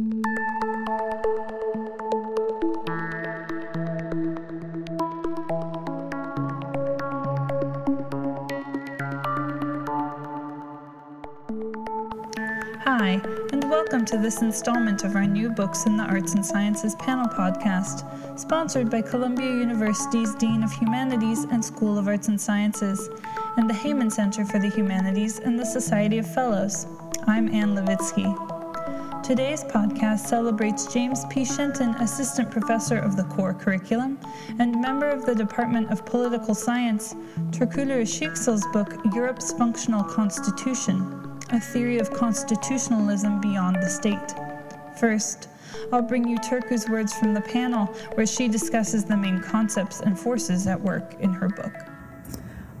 Hi, 0.00 0.06
and 13.52 13.68
welcome 13.68 14.06
to 14.06 14.16
this 14.16 14.40
installment 14.40 15.04
of 15.04 15.14
our 15.16 15.26
New 15.26 15.50
Books 15.50 15.84
in 15.84 15.98
the 15.98 16.04
Arts 16.04 16.32
and 16.32 16.46
Sciences 16.46 16.94
panel 16.94 17.26
podcast, 17.26 18.38
sponsored 18.38 18.88
by 18.90 19.02
Columbia 19.02 19.50
University's 19.50 20.34
Dean 20.36 20.62
of 20.62 20.72
Humanities 20.72 21.44
and 21.44 21.62
School 21.62 21.98
of 21.98 22.08
Arts 22.08 22.28
and 22.28 22.40
Sciences, 22.40 23.10
and 23.58 23.68
the 23.68 23.74
Heyman 23.74 24.10
Center 24.10 24.46
for 24.46 24.58
the 24.58 24.70
Humanities 24.70 25.40
and 25.40 25.58
the 25.58 25.66
Society 25.66 26.16
of 26.16 26.34
Fellows. 26.34 26.86
I'm 27.26 27.54
Anne 27.54 27.76
Levitsky. 27.76 28.49
Today's 29.30 29.62
podcast 29.62 30.26
celebrates 30.26 30.92
James 30.92 31.24
P. 31.26 31.44
Shenton, 31.44 31.90
Assistant 32.00 32.50
Professor 32.50 32.98
of 32.98 33.14
the 33.14 33.22
Core 33.22 33.54
Curriculum 33.54 34.18
and 34.58 34.80
member 34.80 35.08
of 35.08 35.24
the 35.24 35.36
Department 35.36 35.88
of 35.92 36.04
Political 36.04 36.52
Science, 36.52 37.14
Turkuler 37.52 38.02
Isiksel's 38.02 38.66
book 38.72 38.92
Europe's 39.14 39.52
Functional 39.52 40.02
Constitution 40.02 41.38
a 41.50 41.60
theory 41.60 42.00
of 42.00 42.12
constitutionalism 42.12 43.40
beyond 43.40 43.76
the 43.76 43.88
state. 43.88 44.34
First, 44.98 45.46
I'll 45.92 46.02
bring 46.02 46.26
you 46.26 46.36
Turku's 46.38 46.88
words 46.88 47.14
from 47.14 47.32
the 47.32 47.40
panel, 47.40 47.86
where 48.14 48.26
she 48.26 48.48
discusses 48.48 49.04
the 49.04 49.16
main 49.16 49.40
concepts 49.40 50.00
and 50.00 50.18
forces 50.18 50.66
at 50.66 50.80
work 50.80 51.14
in 51.20 51.32
her 51.32 51.48
book. 51.48 51.89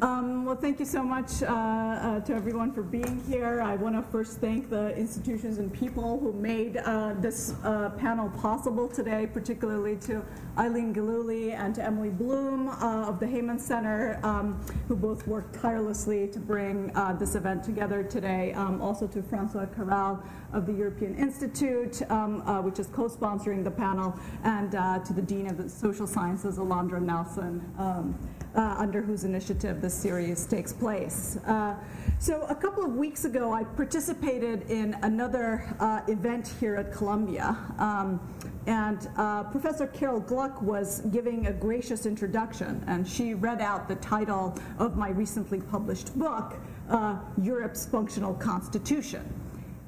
Um, 0.02 0.46
well, 0.46 0.56
thank 0.56 0.80
you 0.80 0.86
so 0.86 1.02
much 1.02 1.42
uh, 1.42 1.46
uh, 1.46 2.20
to 2.20 2.32
everyone 2.32 2.72
for 2.72 2.82
being 2.82 3.22
here. 3.28 3.60
I 3.60 3.76
want 3.76 3.94
to 3.96 4.10
first 4.10 4.38
thank 4.38 4.70
the 4.70 4.96
institutions 4.96 5.58
and 5.58 5.70
people 5.70 6.18
who 6.18 6.32
made 6.32 6.78
uh, 6.78 7.12
this 7.18 7.54
uh, 7.64 7.90
panel 7.98 8.30
possible 8.30 8.88
today, 8.88 9.26
particularly 9.30 9.96
to 9.96 10.24
Eileen 10.56 10.94
Gillooly 10.94 11.52
and 11.52 11.74
to 11.74 11.84
Emily 11.84 12.08
Bloom 12.08 12.70
uh, 12.70 13.08
of 13.10 13.20
the 13.20 13.26
Heyman 13.26 13.60
Center, 13.60 14.18
um, 14.22 14.64
who 14.88 14.96
both 14.96 15.26
worked 15.26 15.60
tirelessly 15.60 16.28
to 16.28 16.38
bring 16.38 16.96
uh, 16.96 17.12
this 17.12 17.34
event 17.34 17.62
together 17.62 18.02
today. 18.02 18.54
Um, 18.54 18.80
also 18.80 19.06
to 19.08 19.22
Francois 19.22 19.66
Carral 19.66 20.24
of 20.54 20.64
the 20.64 20.72
European 20.72 21.14
Institute, 21.14 22.00
um, 22.10 22.40
which 22.64 22.78
is 22.78 22.86
co-sponsoring 22.86 23.64
the 23.64 23.70
panel, 23.70 24.18
and 24.44 24.70
to 24.70 25.12
the 25.12 25.22
Dean 25.22 25.46
of 25.50 25.58
the 25.58 25.68
Social 25.68 26.06
Sciences, 26.06 26.56
Alondra 26.56 27.02
Nelson. 27.02 27.60
Uh, 28.52 28.74
under 28.78 29.00
whose 29.00 29.22
initiative 29.22 29.80
this 29.80 29.94
series 29.94 30.44
takes 30.44 30.72
place. 30.72 31.38
Uh, 31.46 31.76
so 32.18 32.42
a 32.48 32.54
couple 32.54 32.84
of 32.84 32.96
weeks 32.96 33.24
ago, 33.24 33.52
I 33.52 33.62
participated 33.62 34.68
in 34.68 34.94
another 35.02 35.72
uh, 35.78 36.00
event 36.08 36.52
here 36.58 36.74
at 36.74 36.92
Columbia. 36.92 37.56
Um, 37.78 38.18
and 38.66 39.08
uh, 39.16 39.44
Professor 39.44 39.86
Carol 39.86 40.18
Gluck 40.18 40.60
was 40.62 41.02
giving 41.12 41.46
a 41.46 41.52
gracious 41.52 42.06
introduction, 42.06 42.82
and 42.88 43.06
she 43.06 43.34
read 43.34 43.60
out 43.60 43.86
the 43.86 43.94
title 43.96 44.58
of 44.80 44.96
my 44.96 45.10
recently 45.10 45.60
published 45.60 46.18
book, 46.18 46.56
uh, 46.88 47.18
Europe's 47.40 47.86
Functional 47.86 48.34
Constitution. 48.34 49.32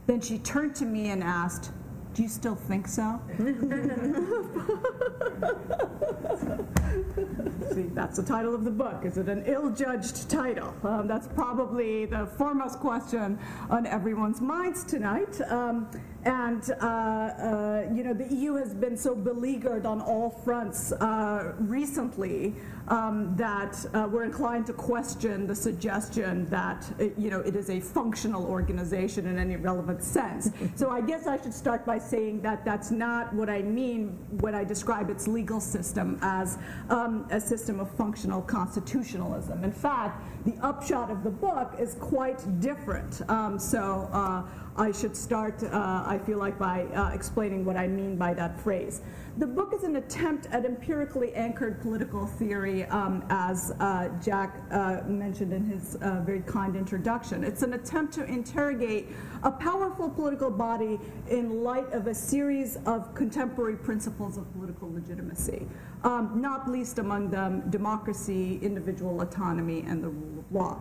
Then 0.06 0.20
she 0.20 0.38
turned 0.38 0.76
to 0.76 0.84
me 0.84 1.10
and 1.10 1.24
asked, 1.24 1.72
do 2.14 2.22
you 2.22 2.28
still 2.28 2.54
think 2.54 2.86
so? 2.86 3.20
See, 7.72 7.82
that's 7.94 8.16
the 8.18 8.22
title 8.22 8.54
of 8.54 8.64
the 8.64 8.70
book. 8.70 9.04
Is 9.04 9.16
it 9.16 9.28
an 9.28 9.44
ill-judged 9.46 10.28
title? 10.28 10.74
Um, 10.84 11.06
that's 11.06 11.26
probably 11.28 12.06
the 12.06 12.26
foremost 12.26 12.80
question 12.80 13.38
on 13.70 13.86
everyone's 13.86 14.40
minds 14.40 14.84
tonight. 14.84 15.40
Um, 15.50 15.88
and, 16.24 16.70
uh, 16.80 16.84
uh, 16.84 17.88
you 17.92 18.04
know, 18.04 18.14
the 18.14 18.32
EU 18.32 18.54
has 18.54 18.74
been 18.74 18.96
so 18.96 19.14
beleaguered 19.14 19.86
on 19.86 20.00
all 20.00 20.30
fronts 20.30 20.92
uh, 20.92 21.52
recently 21.58 22.54
um, 22.88 23.34
that 23.36 23.84
uh, 23.94 24.08
we're 24.10 24.24
inclined 24.24 24.66
to 24.66 24.72
question 24.72 25.46
the 25.46 25.54
suggestion 25.54 26.46
that, 26.46 26.84
it, 26.98 27.14
you 27.18 27.30
know, 27.30 27.40
it 27.40 27.56
is 27.56 27.70
a 27.70 27.80
functional 27.80 28.44
organization 28.46 29.26
in 29.26 29.38
any 29.38 29.56
relevant 29.56 30.02
sense. 30.02 30.50
so 30.76 30.90
I 30.90 31.00
guess 31.00 31.26
I 31.26 31.40
should 31.40 31.54
start 31.54 31.84
by 31.84 31.98
saying 31.98 32.42
that 32.42 32.64
that's 32.64 32.90
not 32.90 33.32
what 33.34 33.50
I 33.50 33.62
mean 33.62 34.18
when 34.40 34.54
I 34.54 34.62
describe 34.62 35.10
its 35.10 35.26
legal 35.26 35.60
system 35.60 36.18
as 36.22 36.58
um, 36.90 37.26
a 37.30 37.40
system 37.40 37.80
of 37.80 37.90
functional 37.90 38.42
constitutionalism. 38.42 39.64
In 39.64 39.72
fact, 39.72 40.22
the 40.44 40.54
upshot 40.62 41.10
of 41.10 41.22
the 41.22 41.30
book 41.30 41.74
is 41.78 41.94
quite 41.94 42.60
different. 42.60 43.22
Um, 43.28 43.58
so 43.58 44.08
uh, 44.12 44.42
I 44.76 44.92
should 44.92 45.16
start, 45.16 45.62
uh, 45.62 46.04
I 46.06 46.18
feel 46.18 46.38
like, 46.38 46.58
by 46.58 46.84
uh, 46.86 47.10
explaining 47.10 47.64
what 47.64 47.76
I 47.76 47.86
mean 47.86 48.16
by 48.16 48.34
that 48.34 48.60
phrase. 48.60 49.02
The 49.38 49.46
book 49.46 49.72
is 49.74 49.82
an 49.82 49.96
attempt 49.96 50.46
at 50.50 50.66
empirically 50.66 51.32
anchored 51.32 51.80
political 51.80 52.26
theory, 52.26 52.84
um, 52.84 53.24
as 53.30 53.72
uh, 53.80 54.10
Jack 54.22 54.60
uh, 54.70 55.00
mentioned 55.06 55.54
in 55.54 55.64
his 55.64 55.94
uh, 55.96 56.20
very 56.20 56.42
kind 56.42 56.76
introduction. 56.76 57.42
It's 57.42 57.62
an 57.62 57.72
attempt 57.72 58.12
to 58.14 58.26
interrogate 58.26 59.08
a 59.42 59.50
powerful 59.50 60.10
political 60.10 60.50
body 60.50 61.00
in 61.30 61.64
light 61.64 61.90
of 61.94 62.08
a 62.08 62.14
series 62.14 62.76
of 62.84 63.14
contemporary 63.14 63.76
principles 63.76 64.36
of 64.36 64.52
political 64.52 64.92
legitimacy, 64.92 65.66
um, 66.04 66.38
not 66.38 66.70
least 66.70 66.98
among 66.98 67.30
them 67.30 67.70
democracy, 67.70 68.58
individual 68.60 69.22
autonomy, 69.22 69.82
and 69.88 70.04
the 70.04 70.10
rule 70.10 70.40
of 70.40 70.52
law 70.52 70.78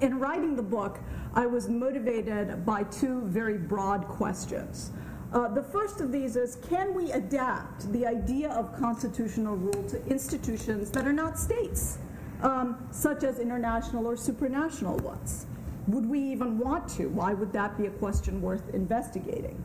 in 0.00 0.18
writing 0.18 0.56
the 0.56 0.62
book, 0.62 1.00
I 1.34 1.46
was 1.46 1.68
motivated 1.68 2.64
by 2.64 2.84
two 2.84 3.22
very 3.26 3.58
broad 3.58 4.06
questions. 4.08 4.90
Uh, 5.32 5.48
the 5.48 5.62
first 5.62 6.02
of 6.02 6.12
these 6.12 6.36
is 6.36 6.56
can 6.68 6.92
we 6.92 7.10
adapt 7.12 7.90
the 7.92 8.06
idea 8.06 8.50
of 8.50 8.76
constitutional 8.78 9.56
rule 9.56 9.82
to 9.84 10.04
institutions 10.06 10.90
that 10.90 11.06
are 11.06 11.12
not 11.12 11.38
states, 11.38 11.98
um, 12.42 12.86
such 12.90 13.24
as 13.24 13.38
international 13.38 14.06
or 14.06 14.14
supranational 14.14 15.00
ones? 15.00 15.46
Would 15.88 16.08
we 16.08 16.20
even 16.20 16.58
want 16.58 16.86
to? 16.96 17.08
Why 17.08 17.32
would 17.32 17.52
that 17.54 17.78
be 17.78 17.86
a 17.86 17.90
question 17.90 18.42
worth 18.42 18.74
investigating? 18.74 19.62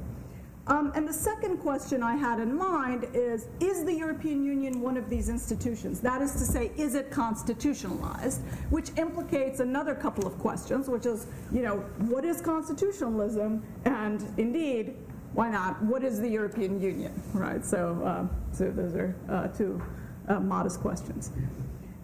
Um, 0.68 0.92
and 0.96 1.08
the 1.08 1.14
second 1.14 1.60
question 1.60 2.04
I 2.04 2.16
had 2.16 2.40
in 2.40 2.54
mind 2.54 3.08
is 3.14 3.48
Is 3.60 3.86
the 3.86 3.94
European 3.94 4.44
Union 4.44 4.82
one 4.82 4.98
of 4.98 5.10
these 5.10 5.30
institutions? 5.30 6.02
That 6.02 6.22
is 6.22 6.34
to 6.34 6.40
say, 6.40 6.72
is 6.78 6.96
it 6.96 7.10
constitutionalized? 7.10 8.42
Which 8.70 8.90
implicates 8.98 9.62
another 9.62 9.96
couple 9.96 10.28
of 10.28 10.38
questions, 10.40 10.90
which 10.90 11.06
is, 11.06 11.28
you 11.54 11.62
know, 11.62 11.78
what 12.00 12.26
is 12.26 12.42
constitutionalism? 12.42 13.64
And 13.86 14.34
indeed, 14.38 14.96
why 15.34 15.50
not? 15.50 15.82
What 15.84 16.04
is 16.04 16.20
the 16.20 16.30
European 16.30 16.82
Union? 16.82 17.14
Right? 17.34 17.64
So, 17.66 18.02
uh, 18.04 18.56
so 18.56 18.72
those 18.72 18.96
are 18.96 19.16
uh, 19.30 19.48
two 19.48 19.82
uh, 20.28 20.40
modest 20.40 20.80
questions. 20.82 21.32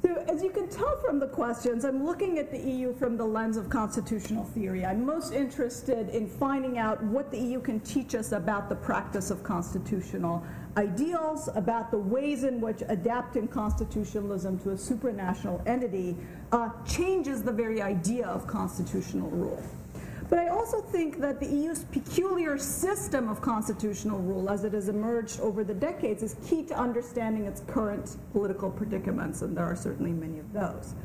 So 0.04 0.22
as 0.28 0.44
you 0.44 0.50
can 0.50 0.68
tell 0.68 0.98
from 0.98 1.18
the 1.18 1.28
questions, 1.28 1.86
I'm 1.86 2.06
looking 2.06 2.38
at 2.38 2.52
the 2.52 2.60
EU 2.60 2.94
from 2.94 3.16
the 3.16 3.24
lens 3.24 3.56
of 3.56 3.70
constitutional 3.70 4.44
theory. 4.44 4.86
I'm 4.86 5.06
most 5.06 5.32
interested 5.32 6.10
in 6.10 6.28
finding 6.28 6.78
out 6.78 7.02
what 7.04 7.32
the 7.32 7.38
EU 7.38 7.62
can 7.62 7.80
teach 7.80 8.14
us 8.14 8.34
about 8.34 8.68
the 8.68 8.76
practice 8.76 9.32
of 9.32 9.44
constitutional 9.44 10.44
ideals, 10.76 11.48
about 11.56 11.90
the 11.90 11.98
ways 11.98 12.44
in 12.44 12.60
which 12.60 12.84
adapting 12.90 13.48
constitutionalism 13.48 14.60
to 14.60 14.72
a 14.72 14.76
supranational 14.76 15.66
entity 15.66 16.18
uh, 16.52 16.70
changes 16.86 17.42
the 17.42 17.54
very 17.54 17.82
idea 17.82 18.28
of 18.28 18.46
constitutional 18.46 19.30
rule. 19.30 19.64
But 20.34 20.40
I 20.40 20.48
also 20.48 20.82
think 20.82 21.20
that 21.20 21.40
the 21.40 21.46
EU's 21.46 21.84
peculiar 21.84 22.58
system 22.58 23.30
of 23.30 23.40
constitutional 23.40 24.18
rule 24.18 24.50
as 24.50 24.64
it 24.64 24.74
has 24.74 24.90
emerged 24.90 25.40
over 25.42 25.64
the 25.64 25.76
decades 25.76 26.24
is 26.24 26.36
key 26.44 26.64
to 26.64 26.76
understanding 26.76 27.46
its 27.46 27.62
current 27.68 28.18
political 28.32 28.72
predicaments, 28.72 29.44
and 29.44 29.56
there 29.56 29.66
are 29.66 29.76
certainly 29.76 30.12
many 30.12 30.40
of 30.40 30.52
those. 30.52 30.96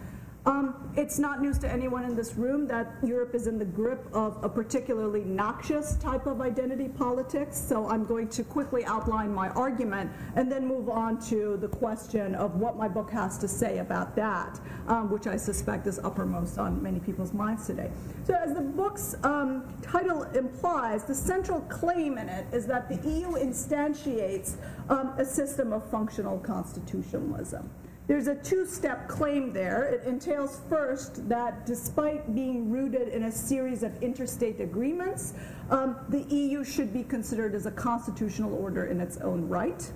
Um, 0.48 0.90
it's 0.96 1.18
not 1.18 1.42
news 1.42 1.58
to 1.58 1.70
anyone 1.70 2.04
in 2.04 2.16
this 2.16 2.34
room 2.36 2.66
that 2.68 2.94
Europe 3.04 3.34
is 3.34 3.46
in 3.46 3.58
the 3.58 3.66
grip 3.66 4.08
of 4.14 4.42
a 4.42 4.48
particularly 4.48 5.22
noxious 5.22 5.96
type 5.96 6.24
of 6.24 6.40
identity 6.40 6.88
politics, 6.88 7.58
so 7.58 7.86
I'm 7.86 8.06
going 8.06 8.28
to 8.30 8.42
quickly 8.42 8.82
outline 8.86 9.34
my 9.34 9.50
argument 9.50 10.10
and 10.36 10.50
then 10.50 10.66
move 10.66 10.88
on 10.88 11.20
to 11.26 11.58
the 11.58 11.68
question 11.68 12.34
of 12.34 12.54
what 12.54 12.78
my 12.78 12.88
book 12.88 13.10
has 13.10 13.36
to 13.38 13.46
say 13.46 13.80
about 13.80 14.16
that, 14.16 14.58
um, 14.86 15.10
which 15.10 15.26
I 15.26 15.36
suspect 15.36 15.86
is 15.86 15.98
uppermost 15.98 16.56
on 16.56 16.82
many 16.82 16.98
people's 16.98 17.34
minds 17.34 17.66
today. 17.66 17.90
So, 18.24 18.32
as 18.32 18.54
the 18.54 18.62
book's 18.62 19.16
um, 19.24 19.68
title 19.82 20.22
implies, 20.34 21.04
the 21.04 21.14
central 21.14 21.60
claim 21.60 22.16
in 22.16 22.30
it 22.30 22.46
is 22.54 22.64
that 22.68 22.88
the 22.88 22.96
EU 23.06 23.32
instantiates 23.32 24.56
um, 24.88 25.12
a 25.18 25.26
system 25.26 25.74
of 25.74 25.88
functional 25.90 26.38
constitutionalism. 26.38 27.68
There's 28.08 28.26
a 28.26 28.36
two-step 28.36 29.06
claim 29.06 29.52
there. 29.52 29.84
It 29.84 30.04
entails 30.06 30.62
first 30.70 31.28
that 31.28 31.66
despite 31.66 32.34
being 32.34 32.70
rooted 32.70 33.08
in 33.08 33.24
a 33.24 33.30
series 33.30 33.82
of 33.82 34.02
interstate 34.02 34.62
agreements, 34.62 35.34
um, 35.68 35.94
the 36.08 36.22
EU 36.34 36.64
should 36.64 36.94
be 36.94 37.04
considered 37.04 37.54
as 37.54 37.66
a 37.66 37.70
constitutional 37.70 38.54
order 38.54 38.86
in 38.86 38.98
its 38.98 39.18
own 39.18 39.46
right. 39.46 39.92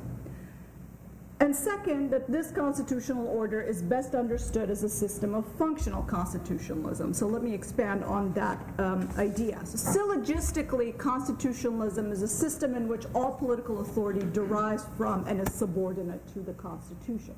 And 1.40 1.56
second, 1.56 2.10
that 2.10 2.30
this 2.30 2.50
constitutional 2.50 3.26
order 3.28 3.62
is 3.62 3.80
best 3.80 4.14
understood 4.14 4.68
as 4.68 4.84
a 4.84 4.90
system 4.90 5.34
of 5.34 5.46
functional 5.56 6.02
constitutionalism. 6.02 7.14
So 7.14 7.26
let 7.26 7.42
me 7.42 7.54
expand 7.54 8.04
on 8.04 8.34
that 8.34 8.60
um, 8.78 9.08
idea. 9.16 9.58
So 9.64 9.78
syllogistically, 9.78 10.98
constitutionalism 10.98 12.12
is 12.12 12.20
a 12.20 12.28
system 12.28 12.74
in 12.74 12.88
which 12.88 13.06
all 13.14 13.32
political 13.32 13.80
authority 13.80 14.24
derives 14.32 14.84
from 14.98 15.26
and 15.26 15.40
is 15.40 15.52
subordinate 15.54 16.20
to 16.34 16.40
the 16.40 16.52
Constitution. 16.52 17.34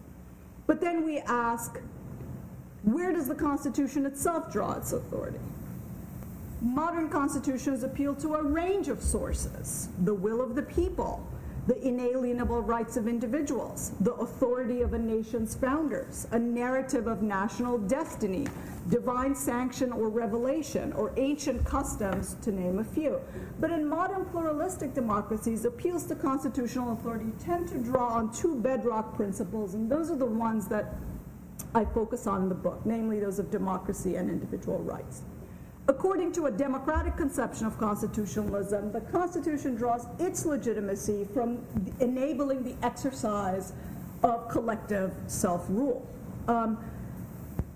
But 0.66 0.80
then 0.80 1.04
we 1.04 1.18
ask, 1.18 1.80
where 2.82 3.12
does 3.12 3.28
the 3.28 3.34
Constitution 3.34 4.06
itself 4.06 4.52
draw 4.52 4.72
its 4.72 4.92
authority? 4.92 5.38
Modern 6.60 7.10
constitutions 7.10 7.82
appeal 7.82 8.14
to 8.16 8.36
a 8.36 8.42
range 8.42 8.88
of 8.88 9.02
sources 9.02 9.88
the 10.04 10.14
will 10.14 10.40
of 10.40 10.54
the 10.54 10.62
people, 10.62 11.26
the 11.66 11.86
inalienable 11.86 12.60
rights 12.60 12.96
of 12.96 13.08
individuals, 13.08 13.92
the 14.00 14.12
authority 14.14 14.82
of 14.82 14.92
a 14.92 14.98
nation's 14.98 15.54
founders, 15.54 16.26
a 16.32 16.38
narrative 16.38 17.06
of 17.06 17.22
national 17.22 17.78
destiny, 17.78 18.46
divine 18.90 19.34
sanction 19.34 19.90
or 19.90 20.08
revelation, 20.10 20.92
or 20.92 21.12
ancient 21.16 21.64
customs, 21.64 22.36
to 22.42 22.52
name 22.52 22.78
a 22.80 22.84
few. 22.84 23.18
But 23.60 23.70
in 23.70 23.88
modern 23.88 24.26
pluralistic 24.26 24.92
democracies, 24.92 25.64
appeals 25.64 26.04
to 26.06 26.14
constitutional 26.14 26.92
authority 26.92 27.32
tend 27.42 27.68
to 27.68 27.78
draw 27.78 28.08
on 28.08 28.30
two 28.32 28.56
bedrock 28.56 29.16
principles, 29.16 29.72
and 29.74 29.90
those 29.90 30.10
are 30.10 30.16
the 30.16 30.26
ones 30.26 30.68
that 30.68 30.94
I 31.74 31.84
focus 31.84 32.26
on 32.26 32.42
in 32.42 32.48
the 32.50 32.54
book, 32.54 32.82
namely 32.84 33.20
those 33.20 33.38
of 33.38 33.50
democracy 33.50 34.16
and 34.16 34.28
individual 34.28 34.78
rights. 34.78 35.22
According 35.86 36.32
to 36.32 36.46
a 36.46 36.50
democratic 36.50 37.16
conception 37.16 37.66
of 37.66 37.78
constitutionalism, 37.78 38.90
the 38.90 39.02
Constitution 39.02 39.74
draws 39.74 40.06
its 40.18 40.46
legitimacy 40.46 41.26
from 41.34 41.58
enabling 42.00 42.64
the 42.64 42.74
exercise 42.82 43.74
of 44.22 44.48
collective 44.48 45.12
self 45.26 45.66
rule. 45.68 46.08
Um, 46.48 46.82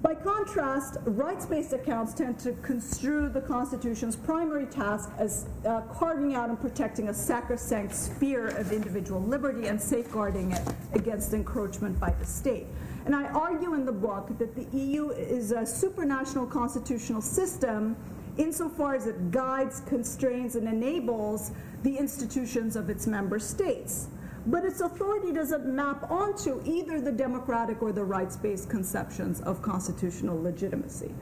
by 0.00 0.14
contrast, 0.14 0.96
rights 1.04 1.44
based 1.44 1.74
accounts 1.74 2.14
tend 2.14 2.38
to 2.40 2.52
construe 2.62 3.28
the 3.28 3.42
Constitution's 3.42 4.16
primary 4.16 4.64
task 4.66 5.10
as 5.18 5.46
uh, 5.66 5.82
carving 5.92 6.34
out 6.34 6.48
and 6.48 6.58
protecting 6.58 7.08
a 7.08 7.14
sacrosanct 7.14 7.94
sphere 7.94 8.46
of 8.48 8.72
individual 8.72 9.20
liberty 9.20 9.66
and 9.66 9.78
safeguarding 9.78 10.52
it 10.52 10.62
against 10.94 11.34
encroachment 11.34 11.98
by 12.00 12.10
the 12.12 12.24
state. 12.24 12.66
And 13.08 13.16
I 13.16 13.24
argue 13.28 13.72
in 13.72 13.86
the 13.86 13.92
book 13.92 14.36
that 14.36 14.54
the 14.54 14.66
EU 14.76 15.08
is 15.12 15.50
a 15.50 15.62
supranational 15.62 16.46
constitutional 16.46 17.22
system 17.22 17.96
insofar 18.36 18.96
as 18.96 19.06
it 19.06 19.30
guides, 19.30 19.80
constrains, 19.86 20.56
and 20.56 20.68
enables 20.68 21.52
the 21.84 21.96
institutions 21.96 22.76
of 22.76 22.90
its 22.90 23.06
member 23.06 23.38
states. 23.38 24.08
But 24.44 24.66
its 24.66 24.82
authority 24.82 25.32
doesn't 25.32 25.64
map 25.64 26.10
onto 26.10 26.60
either 26.66 27.00
the 27.00 27.10
democratic 27.10 27.80
or 27.80 27.92
the 27.92 28.04
rights 28.04 28.36
based 28.36 28.68
conceptions 28.68 29.40
of 29.40 29.62
constitutional 29.62 30.38
legitimacy. 30.42 31.14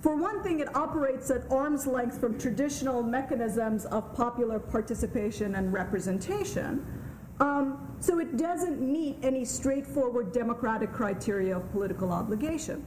For 0.00 0.16
one 0.16 0.42
thing, 0.42 0.58
it 0.58 0.74
operates 0.74 1.30
at 1.30 1.48
arm's 1.48 1.86
length 1.86 2.18
from 2.18 2.40
traditional 2.40 3.04
mechanisms 3.04 3.84
of 3.84 4.12
popular 4.16 4.58
participation 4.58 5.54
and 5.54 5.72
representation. 5.72 6.84
Um, 7.40 7.96
so 8.00 8.18
it 8.18 8.36
doesn't 8.36 8.80
meet 8.80 9.16
any 9.22 9.44
straightforward 9.44 10.32
democratic 10.32 10.92
criteria 10.92 11.56
of 11.56 11.70
political 11.72 12.12
obligation. 12.12 12.84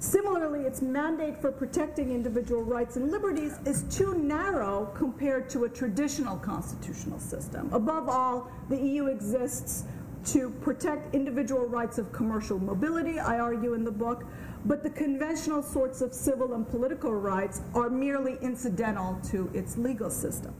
Similarly, 0.00 0.62
its 0.62 0.82
mandate 0.82 1.40
for 1.40 1.52
protecting 1.52 2.10
individual 2.10 2.62
rights 2.62 2.96
and 2.96 3.10
liberties 3.10 3.58
is 3.64 3.84
too 3.84 4.14
narrow 4.14 4.92
compared 4.94 5.48
to 5.50 5.64
a 5.64 5.68
traditional 5.68 6.36
constitutional 6.36 7.20
system. 7.20 7.72
Above 7.72 8.08
all, 8.08 8.50
the 8.68 8.76
EU 8.76 9.06
exists 9.06 9.84
to 10.26 10.50
protect 10.50 11.14
individual 11.14 11.66
rights 11.66 11.98
of 11.98 12.12
commercial 12.12 12.58
mobility, 12.58 13.18
I 13.18 13.38
argue 13.38 13.74
in 13.74 13.84
the 13.84 13.92
book, 13.92 14.24
but 14.64 14.82
the 14.82 14.90
conventional 14.90 15.62
sorts 15.62 16.00
of 16.00 16.12
civil 16.12 16.54
and 16.54 16.68
political 16.68 17.14
rights 17.14 17.60
are 17.74 17.90
merely 17.90 18.38
incidental 18.40 19.20
to 19.30 19.50
its 19.54 19.76
legal 19.76 20.10
system 20.10 20.54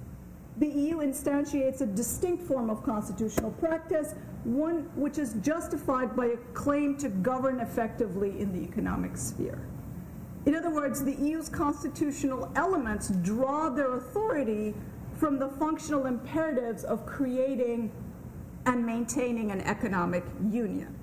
the 0.58 0.68
EU 0.68 0.98
instantiates 0.98 1.80
a 1.80 1.86
distinct 1.86 2.44
form 2.44 2.70
of 2.70 2.82
constitutional 2.84 3.50
practice, 3.52 4.14
one 4.44 4.88
which 4.94 5.18
is 5.18 5.34
justified 5.42 6.14
by 6.14 6.26
a 6.26 6.36
claim 6.52 6.96
to 6.98 7.08
govern 7.08 7.60
effectively 7.60 8.38
in 8.38 8.52
the 8.52 8.60
economic 8.60 9.16
sphere. 9.16 9.58
In 10.46 10.54
other 10.54 10.70
words, 10.70 11.02
the 11.02 11.14
EU's 11.14 11.48
constitutional 11.48 12.52
elements 12.54 13.08
draw 13.08 13.70
their 13.70 13.94
authority 13.94 14.74
from 15.16 15.38
the 15.38 15.48
functional 15.48 16.06
imperatives 16.06 16.84
of 16.84 17.06
creating 17.06 17.90
and 18.66 18.84
maintaining 18.84 19.50
an 19.50 19.60
economic 19.62 20.24
union. 20.50 20.93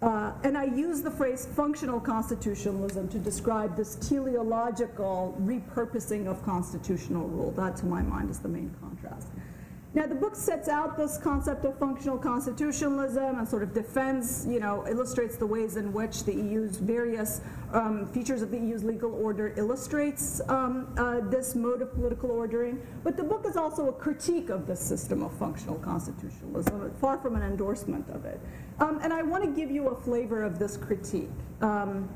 Uh, 0.00 0.32
and 0.44 0.56
I 0.56 0.64
use 0.64 1.02
the 1.02 1.10
phrase 1.10 1.46
functional 1.56 1.98
constitutionalism 1.98 3.08
to 3.08 3.18
describe 3.18 3.76
this 3.76 3.96
teleological 3.96 5.36
repurposing 5.42 6.28
of 6.28 6.42
constitutional 6.44 7.26
rule. 7.26 7.50
That, 7.52 7.76
to 7.78 7.86
my 7.86 8.02
mind, 8.02 8.30
is 8.30 8.38
the 8.38 8.48
main 8.48 8.74
contrast. 8.80 9.28
Now, 9.94 10.06
the 10.06 10.14
book 10.14 10.36
sets 10.36 10.68
out 10.68 10.96
this 10.96 11.16
concept 11.16 11.64
of 11.64 11.76
functional 11.78 12.18
constitutionalism 12.18 13.38
and 13.38 13.48
sort 13.48 13.62
of 13.62 13.72
defends, 13.72 14.46
you 14.46 14.60
know, 14.60 14.86
illustrates 14.86 15.36
the 15.36 15.46
ways 15.46 15.76
in 15.76 15.92
which 15.92 16.24
the 16.24 16.32
EU's 16.34 16.76
various 16.76 17.40
um, 17.72 18.06
features 18.12 18.42
of 18.42 18.50
the 18.50 18.58
EU's 18.58 18.84
legal 18.84 19.12
order 19.14 19.54
illustrates 19.56 20.42
um, 20.48 20.94
uh, 20.98 21.20
this 21.30 21.54
mode 21.54 21.80
of 21.80 21.92
political 21.94 22.30
ordering. 22.30 22.80
But 23.02 23.16
the 23.16 23.24
book 23.24 23.46
is 23.48 23.56
also 23.56 23.88
a 23.88 23.92
critique 23.92 24.50
of 24.50 24.66
the 24.66 24.76
system 24.76 25.22
of 25.22 25.32
functional 25.32 25.78
constitutionalism, 25.78 26.92
far 27.00 27.18
from 27.18 27.34
an 27.34 27.42
endorsement 27.42 28.08
of 28.10 28.26
it. 28.26 28.40
Um, 28.80 29.00
and 29.02 29.12
I 29.12 29.22
want 29.22 29.44
to 29.44 29.50
give 29.50 29.70
you 29.70 29.88
a 29.88 29.94
flavor 29.94 30.42
of 30.42 30.58
this 30.58 30.76
critique. 30.76 31.30
Um, 31.60 32.08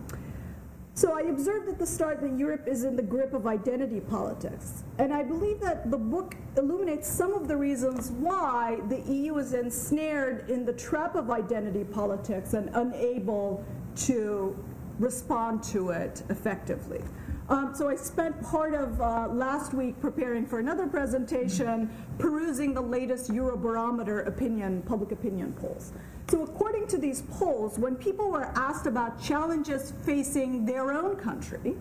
so 0.94 1.16
I 1.16 1.22
observed 1.22 1.68
at 1.68 1.78
the 1.78 1.86
start 1.86 2.20
that 2.20 2.38
Europe 2.38 2.68
is 2.68 2.84
in 2.84 2.96
the 2.96 3.02
grip 3.02 3.32
of 3.32 3.46
identity 3.46 3.98
politics. 3.98 4.84
And 4.98 5.12
I 5.12 5.22
believe 5.22 5.58
that 5.60 5.90
the 5.90 5.96
book 5.96 6.36
illuminates 6.58 7.08
some 7.08 7.32
of 7.32 7.48
the 7.48 7.56
reasons 7.56 8.10
why 8.10 8.78
the 8.88 9.00
EU 9.10 9.38
is 9.38 9.54
ensnared 9.54 10.50
in 10.50 10.66
the 10.66 10.72
trap 10.74 11.14
of 11.14 11.30
identity 11.30 11.82
politics 11.82 12.52
and 12.52 12.68
unable 12.74 13.64
to 13.96 14.56
respond 14.98 15.62
to 15.64 15.90
it 15.90 16.22
effectively. 16.28 17.00
Um, 17.48 17.74
so 17.74 17.88
I 17.88 17.96
spent 17.96 18.40
part 18.42 18.74
of 18.74 19.00
uh, 19.00 19.28
last 19.28 19.74
week 19.74 20.00
preparing 20.00 20.46
for 20.46 20.60
another 20.60 20.86
presentation, 20.86 21.90
perusing 22.18 22.72
the 22.72 22.80
latest 22.80 23.30
Eurobarometer 23.30 24.26
opinion, 24.26 24.82
public 24.82 25.10
opinion 25.10 25.52
polls. 25.54 25.92
So 26.28 26.42
according 26.42 26.86
to 26.88 26.98
these 26.98 27.22
polls, 27.22 27.78
when 27.78 27.96
people 27.96 28.30
were 28.30 28.46
asked 28.56 28.86
about 28.86 29.22
challenges 29.22 29.92
facing 30.04 30.64
their 30.64 30.92
own 30.92 31.16
country, 31.16 31.76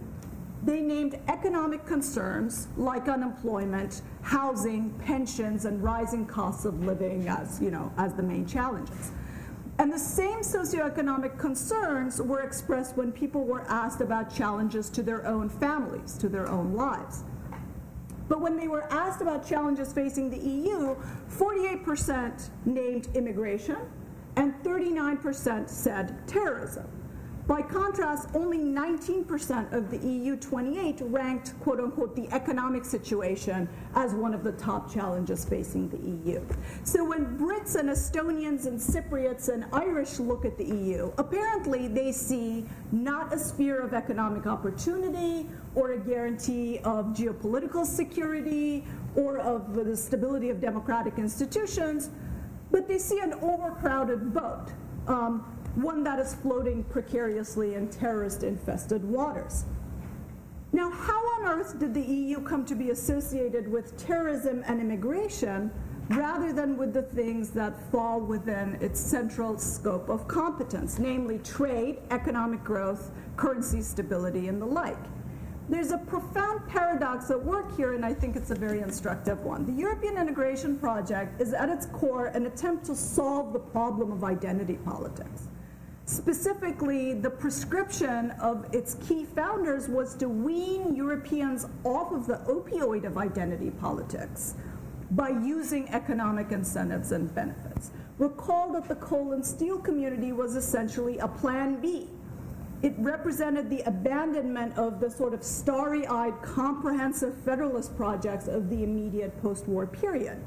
they 0.63 0.81
named 0.81 1.19
economic 1.27 1.85
concerns 1.85 2.67
like 2.77 3.07
unemployment, 3.07 4.01
housing, 4.21 4.91
pensions, 4.99 5.65
and 5.65 5.81
rising 5.81 6.25
costs 6.25 6.65
of 6.65 6.83
living 6.83 7.27
as, 7.27 7.59
you 7.61 7.71
know, 7.71 7.91
as 7.97 8.13
the 8.13 8.23
main 8.23 8.45
challenges. 8.45 9.11
And 9.79 9.91
the 9.91 9.97
same 9.97 10.41
socioeconomic 10.41 11.39
concerns 11.39 12.21
were 12.21 12.41
expressed 12.41 12.95
when 12.95 13.11
people 13.11 13.43
were 13.45 13.61
asked 13.61 14.01
about 14.01 14.33
challenges 14.33 14.89
to 14.91 15.01
their 15.01 15.25
own 15.25 15.49
families, 15.49 16.17
to 16.19 16.29
their 16.29 16.47
own 16.47 16.75
lives. 16.75 17.23
But 18.29 18.41
when 18.41 18.55
they 18.55 18.67
were 18.67 18.83
asked 18.93 19.21
about 19.21 19.47
challenges 19.47 19.91
facing 19.91 20.29
the 20.29 20.37
EU, 20.37 20.95
48% 21.31 22.49
named 22.65 23.07
immigration, 23.15 23.77
and 24.35 24.53
39% 24.63 25.69
said 25.69 26.27
terrorism. 26.27 26.87
By 27.47 27.61
contrast, 27.61 28.29
only 28.33 28.59
19% 28.59 29.73
of 29.73 29.89
the 29.89 29.97
EU 29.97 30.37
28 30.37 30.99
ranked, 31.01 31.59
quote 31.59 31.79
unquote, 31.79 32.15
the 32.15 32.29
economic 32.31 32.85
situation 32.85 33.67
as 33.95 34.13
one 34.13 34.33
of 34.33 34.43
the 34.43 34.53
top 34.53 34.89
challenges 34.89 35.43
facing 35.43 35.89
the 35.89 35.97
EU. 35.97 36.41
So 36.83 37.03
when 37.03 37.37
Brits 37.37 37.75
and 37.75 37.89
Estonians 37.89 38.67
and 38.67 38.79
Cypriots 38.79 39.49
and 39.49 39.65
Irish 39.73 40.19
look 40.19 40.45
at 40.45 40.57
the 40.57 40.63
EU, 40.63 41.11
apparently 41.17 41.87
they 41.87 42.11
see 42.11 42.65
not 42.91 43.33
a 43.33 43.39
sphere 43.39 43.81
of 43.81 43.93
economic 43.93 44.45
opportunity 44.45 45.49
or 45.75 45.93
a 45.93 45.99
guarantee 45.99 46.77
of 46.85 47.07
geopolitical 47.07 47.85
security 47.85 48.85
or 49.15 49.39
of 49.39 49.73
the 49.73 49.97
stability 49.97 50.51
of 50.51 50.61
democratic 50.61 51.17
institutions, 51.17 52.11
but 52.71 52.87
they 52.87 52.97
see 52.97 53.19
an 53.19 53.33
overcrowded 53.41 54.33
boat, 54.33 54.67
um, 55.07 55.39
one 55.75 56.03
that 56.03 56.19
is 56.19 56.35
floating 56.35 56.83
precariously 56.85 57.75
in 57.75 57.89
terrorist 57.89 58.43
infested 58.43 59.03
waters. 59.03 59.65
Now, 60.73 60.89
how 60.89 61.19
on 61.35 61.47
earth 61.47 61.79
did 61.79 61.93
the 61.93 62.01
EU 62.01 62.41
come 62.41 62.65
to 62.65 62.75
be 62.75 62.91
associated 62.91 63.69
with 63.69 63.97
terrorism 63.97 64.63
and 64.67 64.79
immigration 64.79 65.69
rather 66.09 66.53
than 66.53 66.77
with 66.77 66.93
the 66.93 67.01
things 67.01 67.51
that 67.51 67.73
fall 67.91 68.19
within 68.21 68.75
its 68.81 68.99
central 68.99 69.57
scope 69.57 70.09
of 70.09 70.27
competence, 70.27 70.97
namely 70.97 71.39
trade, 71.39 71.99
economic 72.09 72.63
growth, 72.63 73.11
currency 73.35 73.81
stability, 73.81 74.47
and 74.47 74.61
the 74.61 74.65
like? 74.65 74.97
There's 75.71 75.91
a 75.91 75.97
profound 75.97 76.67
paradox 76.67 77.31
at 77.31 77.41
work 77.41 77.75
here, 77.77 77.93
and 77.93 78.05
I 78.05 78.13
think 78.13 78.35
it's 78.35 78.51
a 78.51 78.55
very 78.55 78.81
instructive 78.81 79.39
one. 79.39 79.65
The 79.65 79.71
European 79.71 80.17
integration 80.17 80.77
project 80.77 81.41
is 81.41 81.53
at 81.53 81.69
its 81.69 81.85
core 81.85 82.25
an 82.25 82.45
attempt 82.45 82.85
to 82.87 82.95
solve 82.95 83.53
the 83.53 83.59
problem 83.59 84.11
of 84.11 84.25
identity 84.25 84.77
politics. 84.83 85.47
Specifically, 86.03 87.13
the 87.13 87.29
prescription 87.29 88.31
of 88.31 88.65
its 88.73 88.95
key 88.95 89.23
founders 89.23 89.87
was 89.87 90.13
to 90.15 90.27
wean 90.27 90.93
Europeans 90.93 91.65
off 91.85 92.11
of 92.11 92.27
the 92.27 92.41
opioid 92.49 93.05
of 93.05 93.17
identity 93.17 93.71
politics 93.71 94.55
by 95.11 95.29
using 95.29 95.87
economic 95.89 96.51
incentives 96.51 97.13
and 97.13 97.33
benefits. 97.33 97.91
Recall 98.17 98.73
that 98.73 98.89
the 98.89 98.95
coal 98.95 99.31
and 99.31 99.45
steel 99.45 99.77
community 99.77 100.33
was 100.33 100.57
essentially 100.57 101.17
a 101.19 101.29
plan 101.29 101.79
B 101.79 102.09
it 102.83 102.93
represented 102.97 103.69
the 103.69 103.81
abandonment 103.81 104.77
of 104.77 104.99
the 104.99 105.09
sort 105.09 105.33
of 105.33 105.43
starry 105.43 106.07
eyed, 106.07 106.33
comprehensive 106.41 107.35
federalist 107.45 107.95
projects 107.95 108.47
of 108.47 108.69
the 108.69 108.83
immediate 108.83 109.39
post 109.41 109.67
war 109.67 109.85
period. 109.85 110.41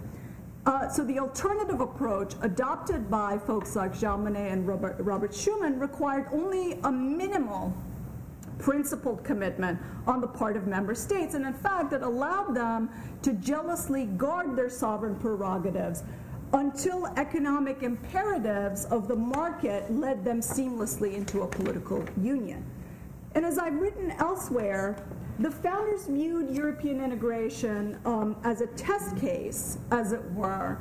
Uh, 0.67 0.89
so 0.89 1.05
the 1.05 1.19
alternative 1.19 1.81
approach 1.81 2.35
adopted 2.41 3.11
by 3.11 3.37
folks 3.39 3.77
like 3.77 3.93
Jean 3.93 4.25
Monnet 4.25 4.51
and 4.51 4.67
Robert, 4.67 4.97
Robert 4.99 5.31
Schuman 5.31 5.79
required 5.79 6.27
only 6.33 6.79
a 6.85 6.91
minimal 6.91 7.73
principled 8.59 9.23
commitment 9.25 9.79
on 10.07 10.21
the 10.21 10.27
part 10.27 10.57
of 10.57 10.67
member 10.67 10.95
states. 10.95 11.35
And 11.35 11.45
in 11.45 11.53
fact, 11.53 11.93
it 11.93 12.03
allowed 12.03 12.55
them 12.55 12.89
to 13.23 13.35
jealously 13.35 14.07
guard 14.07 14.57
their 14.57 14.71
sovereign 14.71 15.17
prerogatives 15.17 16.03
until 16.55 17.07
economic 17.17 17.83
imperatives 17.83 18.85
of 18.87 19.09
the 19.09 19.17
market 19.17 19.93
led 19.93 20.25
them 20.25 20.41
seamlessly 20.41 21.15
into 21.15 21.43
a 21.43 21.47
political 21.47 22.05
union. 22.23 22.65
And 23.35 23.45
as 23.45 23.59
I've 23.59 23.75
written 23.75 24.13
elsewhere, 24.13 24.97
the 25.41 25.51
founders 25.51 26.07
viewed 26.07 26.55
European 26.55 27.03
integration 27.03 27.99
um, 28.05 28.37
as 28.45 28.61
a 28.61 28.69
test 28.69 29.17
case, 29.17 29.79
as 29.91 30.13
it 30.13 30.23
were, 30.33 30.79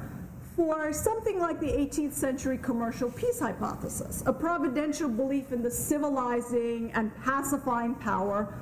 for 0.56 0.94
something 0.94 1.40
like 1.40 1.60
the 1.60 1.72
18th 1.72 2.14
century 2.14 2.60
commercial 2.60 3.10
peace 3.10 3.40
hypothesis, 3.40 4.22
a 4.28 4.34
providential 4.34 5.10
belief 5.10 5.52
in 5.52 5.64
the 5.64 5.72
civilizing 5.72 6.92
and 6.94 7.12
pacifying 7.24 7.96
power 7.96 8.56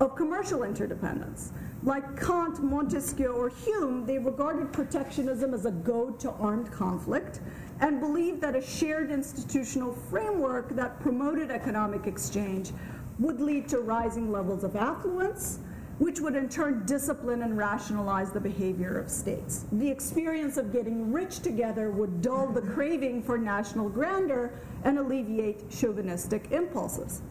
of 0.00 0.16
commercial 0.16 0.62
interdependence. 0.62 1.52
Like 1.82 2.20
Kant, 2.20 2.62
Montesquieu, 2.64 3.28
or 3.28 3.48
Hume, 3.48 4.06
they 4.06 4.18
regarded 4.18 4.72
protectionism 4.72 5.54
as 5.54 5.66
a 5.66 5.70
goad 5.70 6.18
to 6.20 6.32
armed 6.32 6.72
conflict 6.72 7.40
and 7.80 8.00
believed 8.00 8.40
that 8.40 8.56
a 8.56 8.62
shared 8.62 9.10
institutional 9.10 9.92
framework 10.10 10.70
that 10.70 10.98
promoted 11.00 11.50
economic 11.50 12.06
exchange 12.06 12.72
would 13.18 13.40
lead 13.40 13.68
to 13.68 13.80
rising 13.80 14.32
levels 14.32 14.64
of 14.64 14.74
affluence, 14.74 15.60
which 15.98 16.20
would 16.20 16.34
in 16.34 16.48
turn 16.48 16.84
discipline 16.86 17.42
and 17.42 17.56
rationalize 17.56 18.32
the 18.32 18.40
behavior 18.40 18.98
of 18.98 19.10
states. 19.10 19.64
The 19.72 19.88
experience 19.88 20.56
of 20.56 20.72
getting 20.72 21.12
rich 21.12 21.40
together 21.40 21.90
would 21.90 22.20
dull 22.20 22.48
the 22.48 22.62
craving 22.62 23.22
for 23.22 23.38
national 23.38 23.88
grandeur 23.90 24.52
and 24.84 24.98
alleviate 24.98 25.70
chauvinistic 25.70 26.50
impulses 26.50 27.22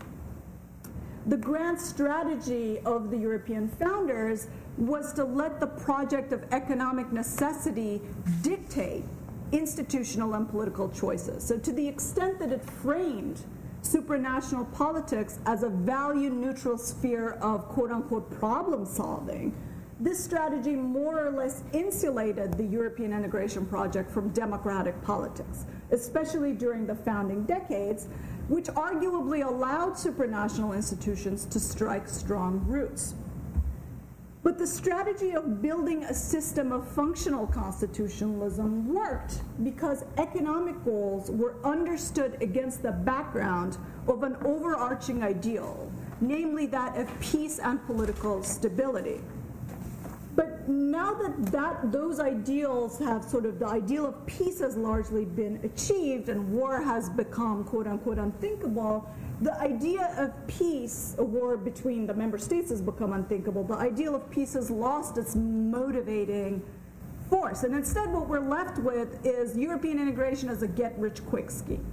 the 1.27 1.38
grand 1.38 1.79
strategy 1.79 2.79
of 2.86 3.10
the 3.10 3.17
European 3.17 3.67
founders 3.67 4.48
was 4.77 5.12
to 5.13 5.24
let 5.24 5.60
the 5.60 5.67
project 5.67 6.32
of 6.32 6.44
economic 6.51 7.12
necessity 7.12 8.01
dictate 8.41 9.03
institutional 9.51 10.36
and 10.36 10.50
political 10.50 10.89
choices. 10.89 11.44
So, 11.44 11.58
to 11.58 11.72
the 11.72 11.88
extent 11.88 12.39
that 12.39 12.51
it 12.51 12.63
framed 12.63 13.41
supranational 13.82 14.72
politics 14.74 15.39
as 15.46 15.63
a 15.63 15.70
value 15.70 16.29
neutral 16.29 16.77
sphere 16.77 17.34
of 17.41 17.67
quote 17.70 17.91
unquote 17.91 18.29
problem 18.39 18.86
solving, 18.86 19.55
this 20.00 20.22
strategy 20.22 20.75
more 20.75 21.25
or 21.25 21.32
less 21.32 21.63
insulated 21.72 22.53
the 22.55 22.65
European 22.65 23.13
integration 23.13 23.65
project 23.65 24.12
from 24.12 24.29
democratic 24.29 25.01
politics, 25.03 25.65
especially 25.91 26.51
during 26.51 26.86
the 26.86 26.96
founding 26.96 27.44
decades 27.46 28.08
which 28.47 28.65
arguably 28.65 29.45
allowed 29.45 29.93
supranational 29.93 30.75
institutions 30.75 31.45
to 31.45 31.59
strike 31.59 32.07
strong 32.07 32.63
roots. 32.67 33.15
But 34.43 34.59
the 34.59 34.67
strategy 34.67 35.31
of 35.31 35.59
building 35.59 36.03
a 36.03 36.13
system 36.13 36.71
of 36.71 36.87
functional 36.87 37.47
constitutionalism 37.47 38.93
worked 38.93 39.41
because 39.63 40.05
economic 40.17 40.85
goals 40.85 41.31
were 41.31 41.55
understood 41.63 42.37
against 42.41 42.83
the 42.83 42.91
background 42.91 43.77
of 44.07 44.21
an 44.21 44.37
overarching 44.45 45.23
ideal, 45.23 45.91
namely 46.21 46.67
that 46.67 46.95
of 46.95 47.09
peace 47.19 47.57
and 47.57 47.83
political 47.87 48.43
stability. 48.43 49.21
But 50.35 50.67
now 50.67 51.13
that, 51.13 51.51
that 51.51 51.91
those 51.91 52.19
ideals 52.19 52.99
have 52.99 53.23
sort 53.23 53.45
of 53.45 53.59
the 53.59 53.67
ideal 53.67 54.05
of 54.05 54.25
peace 54.25 54.59
has 54.59 54.75
largely 54.75 55.25
been 55.25 55.59
achieved 55.63 56.29
and 56.29 56.51
war 56.51 56.81
has 56.81 57.09
become 57.09 57.63
quote 57.63 57.87
unquote 57.87 58.17
unthinkable, 58.17 59.09
the 59.41 59.53
idea 59.59 60.13
of 60.17 60.47
peace, 60.47 61.15
a 61.17 61.23
war 61.23 61.57
between 61.57 62.07
the 62.07 62.13
member 62.13 62.37
states 62.37 62.69
has 62.69 62.81
become 62.81 63.13
unthinkable. 63.13 63.63
The 63.63 63.75
ideal 63.75 64.15
of 64.15 64.29
peace 64.31 64.53
has 64.53 64.69
lost 64.69 65.17
its 65.17 65.35
motivating 65.35 66.61
force. 67.29 67.63
And 67.63 67.75
instead, 67.75 68.11
what 68.11 68.27
we're 68.27 68.39
left 68.39 68.77
with 68.79 69.25
is 69.25 69.57
European 69.57 69.99
integration 69.99 70.49
as 70.49 70.63
a 70.63 70.67
get 70.67 70.97
rich 70.97 71.25
quick 71.25 71.51
scheme. 71.51 71.85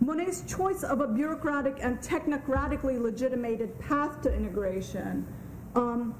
Monnet's 0.00 0.42
choice 0.42 0.84
of 0.84 1.00
a 1.00 1.08
bureaucratic 1.08 1.78
and 1.80 2.00
technocratically 2.00 3.00
legitimated 3.00 3.78
path 3.80 4.22
to 4.22 4.32
integration 4.32 5.26
um, 5.74 6.14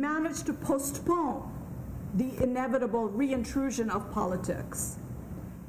managed 0.00 0.46
to 0.46 0.52
postpone 0.52 1.50
the 2.14 2.42
inevitable 2.42 3.08
reintrusion 3.08 3.90
of 3.90 4.10
politics. 4.12 4.96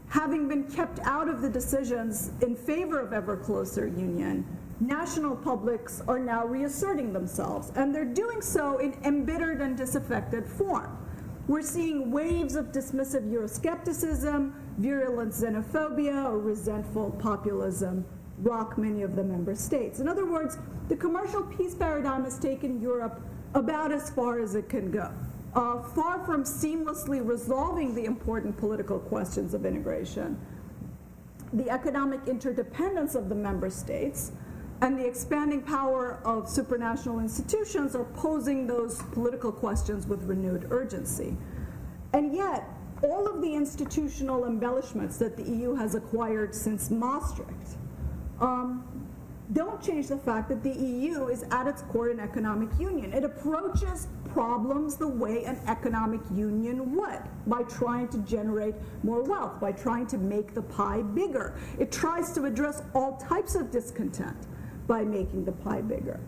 Having 0.09 0.47
been 0.47 0.63
kept 0.65 0.99
out 0.99 1.27
of 1.27 1.41
the 1.41 1.49
decisions 1.49 2.31
in 2.41 2.55
favor 2.55 2.99
of 2.99 3.13
ever 3.13 3.35
closer 3.35 3.87
union, 3.87 4.45
national 4.79 5.35
publics 5.35 6.01
are 6.07 6.19
now 6.19 6.45
reasserting 6.45 7.13
themselves, 7.13 7.71
and 7.75 7.93
they're 7.93 8.05
doing 8.05 8.41
so 8.41 8.77
in 8.77 8.93
embittered 9.03 9.61
and 9.61 9.75
disaffected 9.77 10.45
form. 10.45 10.97
We're 11.47 11.61
seeing 11.61 12.11
waves 12.11 12.55
of 12.55 12.67
dismissive 12.67 13.29
Euroscepticism, 13.29 14.53
virulent 14.77 15.33
xenophobia, 15.33 16.25
or 16.25 16.39
resentful 16.39 17.11
populism 17.11 18.05
rock 18.39 18.77
many 18.77 19.03
of 19.03 19.15
the 19.15 19.23
member 19.23 19.55
states. 19.55 19.99
In 19.99 20.07
other 20.07 20.25
words, 20.25 20.57
the 20.89 20.95
commercial 20.95 21.43
peace 21.43 21.75
paradigm 21.75 22.23
has 22.23 22.39
taken 22.39 22.81
Europe 22.81 23.21
about 23.53 23.91
as 23.91 24.09
far 24.09 24.39
as 24.39 24.55
it 24.55 24.69
can 24.69 24.91
go. 24.91 25.11
Uh, 25.55 25.81
far 25.81 26.25
from 26.25 26.43
seamlessly 26.43 27.25
resolving 27.25 27.93
the 27.93 28.05
important 28.05 28.57
political 28.57 28.99
questions 28.99 29.53
of 29.53 29.65
integration, 29.65 30.39
the 31.53 31.69
economic 31.69 32.27
interdependence 32.27 33.13
of 33.13 33.29
the 33.29 33.35
member 33.35 33.69
states 33.69 34.31
and 34.81 34.99
the 34.99 35.05
expanding 35.05 35.61
power 35.61 36.19
of 36.25 36.45
supranational 36.45 37.21
institutions 37.21 37.95
are 37.95 38.05
posing 38.15 38.65
those 38.65 39.01
political 39.13 39.51
questions 39.51 40.07
with 40.07 40.23
renewed 40.23 40.67
urgency. 40.71 41.37
And 42.13 42.33
yet, 42.33 42.67
all 43.03 43.27
of 43.27 43.41
the 43.41 43.53
institutional 43.53 44.45
embellishments 44.45 45.17
that 45.17 45.37
the 45.37 45.43
EU 45.43 45.75
has 45.75 45.93
acquired 45.93 46.55
since 46.55 46.89
Maastricht 46.89 47.77
um, 48.39 48.85
don't 49.51 49.81
change 49.81 50.07
the 50.07 50.17
fact 50.17 50.47
that 50.49 50.63
the 50.63 50.71
EU 50.71 51.27
is 51.27 51.43
at 51.51 51.67
its 51.67 51.81
core 51.83 52.09
an 52.09 52.19
economic 52.19 52.69
union. 52.79 53.11
It 53.11 53.25
approaches 53.25 54.07
problems 54.33 54.95
the 54.95 55.07
way 55.07 55.43
an 55.43 55.59
economic 55.67 56.21
union 56.33 56.95
would 56.95 57.21
by 57.45 57.63
trying 57.63 58.07
to 58.09 58.19
generate 58.19 58.73
more 59.03 59.21
wealth, 59.21 59.59
by 59.59 59.73
trying 59.73 60.07
to 60.07 60.17
make 60.17 60.53
the 60.53 60.61
pie 60.61 61.01
bigger. 61.01 61.55
It 61.77 61.91
tries 61.91 62.31
to 62.33 62.45
address 62.45 62.83
all 62.95 63.17
types 63.17 63.55
of 63.55 63.69
discontent 63.69 64.47
by 64.87 65.03
making 65.03 65.43
the 65.43 65.51
pie 65.51 65.81
bigger. 65.81 66.19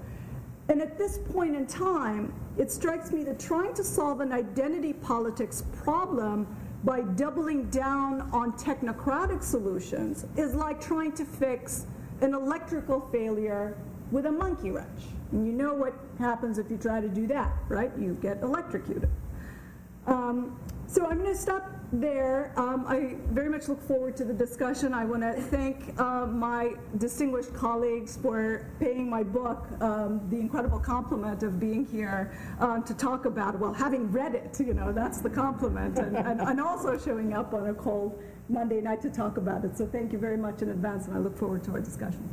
And 0.68 0.82
at 0.82 0.98
this 0.98 1.20
point 1.20 1.56
in 1.56 1.68
time, 1.68 2.34
it 2.58 2.72
strikes 2.72 3.12
me 3.12 3.24
that 3.24 3.40
trying 3.40 3.74
to 3.76 3.84
solve 3.84 4.20
an 4.20 4.32
identity 4.32 4.94
politics 4.94 5.64
problem 5.72 6.48
by 6.84 7.02
doubling 7.02 7.70
down 7.70 8.30
on 8.32 8.52
technocratic 8.54 9.44
solutions 9.44 10.26
is 10.36 10.54
like 10.54 10.82
trying 10.82 11.12
to 11.14 11.26
fix 11.26 11.86
an 12.22 12.34
electrical 12.34 13.02
failure 13.12 13.78
with 14.12 14.26
a 14.26 14.32
monkey 14.32 14.72
wrench. 14.72 15.02
And 15.32 15.46
you 15.46 15.54
know 15.54 15.74
what 15.74 15.94
happens 16.20 16.58
if 16.58 16.70
you 16.70 16.78
try 16.78 17.02
to 17.02 17.10
do 17.10 17.28
that, 17.28 17.52
right? 17.68 17.92
You 18.00 18.18
get 18.22 18.42
electrocuted. 18.42 19.10
Um, 20.08 20.60
so 20.88 21.06
I'm 21.08 21.18
going 21.18 21.34
to 21.34 21.38
stop 21.38 21.72
there. 21.92 22.54
Um, 22.58 22.86
I 22.88 23.16
very 23.32 23.50
much 23.50 23.68
look 23.68 23.82
forward 23.82 24.16
to 24.18 24.24
the 24.24 24.34
discussion. 24.34 24.94
I 24.94 25.04
want 25.06 25.24
to 25.24 25.34
thank 25.34 26.00
uh, 26.00 26.28
my 26.28 26.74
distinguished 26.98 27.54
colleagues 27.54 28.18
for 28.18 28.68
paying 28.80 29.10
my 29.10 29.24
book 29.24 29.68
um, 29.82 30.22
the 30.30 30.38
incredible 30.38 30.80
compliment 30.80 31.44
of 31.44 31.60
being 31.60 31.86
here 31.86 32.38
uh, 32.60 32.80
to 32.82 32.94
talk 32.94 33.26
about, 33.26 33.60
well, 33.60 33.74
having 33.74 34.12
read 34.12 34.36
it, 34.36 34.60
you 34.60 34.74
know, 34.74 34.92
that's 34.92 35.20
the 35.20 35.30
compliment, 35.30 35.98
and, 35.98 36.16
and, 36.16 36.40
and 36.40 36.62
also 36.62 36.98
showing 36.98 37.34
up 37.34 37.54
on 37.54 37.68
a 37.68 37.74
cold 37.74 38.22
Monday 38.50 38.82
night 38.82 39.02
to 39.02 39.10
talk 39.10 39.38
about 39.38 39.66
it. 39.66 39.78
So 39.78 39.86
thank 39.86 40.12
you 40.12 40.20
very 40.20 40.38
much 40.38 40.62
in 40.62 40.70
advance, 40.70 41.08
and 41.08 41.16
I 41.16 41.20
look 41.20 41.38
forward 41.38 41.64
to 41.66 41.72
our 41.72 41.82
discussion. 41.82 42.30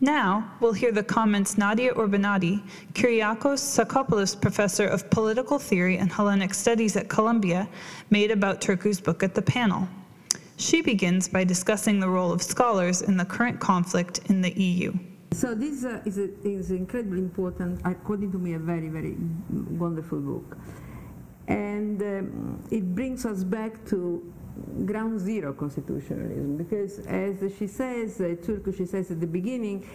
Now, 0.00 0.52
we'll 0.60 0.72
hear 0.72 0.92
the 0.92 1.02
comments 1.02 1.58
Nadia 1.58 1.92
Urbinati, 1.94 2.62
Kyriakos 2.92 3.58
Tsakopoulos 3.58 4.40
Professor 4.40 4.86
of 4.86 5.10
Political 5.10 5.58
Theory 5.58 5.98
and 5.98 6.12
Hellenic 6.12 6.54
Studies 6.54 6.96
at 6.96 7.08
Columbia, 7.08 7.68
made 8.10 8.30
about 8.30 8.60
Turku's 8.60 9.00
book 9.00 9.24
at 9.24 9.34
the 9.34 9.42
panel. 9.42 9.88
She 10.56 10.82
begins 10.82 11.28
by 11.28 11.42
discussing 11.42 11.98
the 11.98 12.08
role 12.08 12.32
of 12.32 12.42
scholars 12.42 13.02
in 13.02 13.16
the 13.16 13.24
current 13.24 13.58
conflict 13.58 14.20
in 14.26 14.40
the 14.40 14.52
EU. 14.60 14.92
So 15.32 15.54
this 15.54 15.84
uh, 15.84 16.00
is, 16.04 16.18
a, 16.18 16.30
is 16.46 16.70
incredibly 16.70 17.18
important, 17.18 17.80
according 17.84 18.32
to 18.32 18.38
me, 18.38 18.54
a 18.54 18.58
very, 18.58 18.88
very 18.88 19.16
wonderful 19.50 20.20
book. 20.20 20.58
And 21.48 22.00
um, 22.02 22.62
it 22.70 22.94
brings 22.94 23.26
us 23.26 23.42
back 23.42 23.84
to 23.86 24.32
ground 24.84 25.20
zero 25.20 25.52
constitutionalism 25.52 26.56
because 26.56 26.98
as 27.00 27.36
she 27.58 27.66
says, 27.66 28.20
uh, 28.20 28.34
Turku, 28.44 28.76
she 28.76 28.86
says 28.86 29.10
at 29.10 29.20
the 29.20 29.26
beginning, 29.26 29.86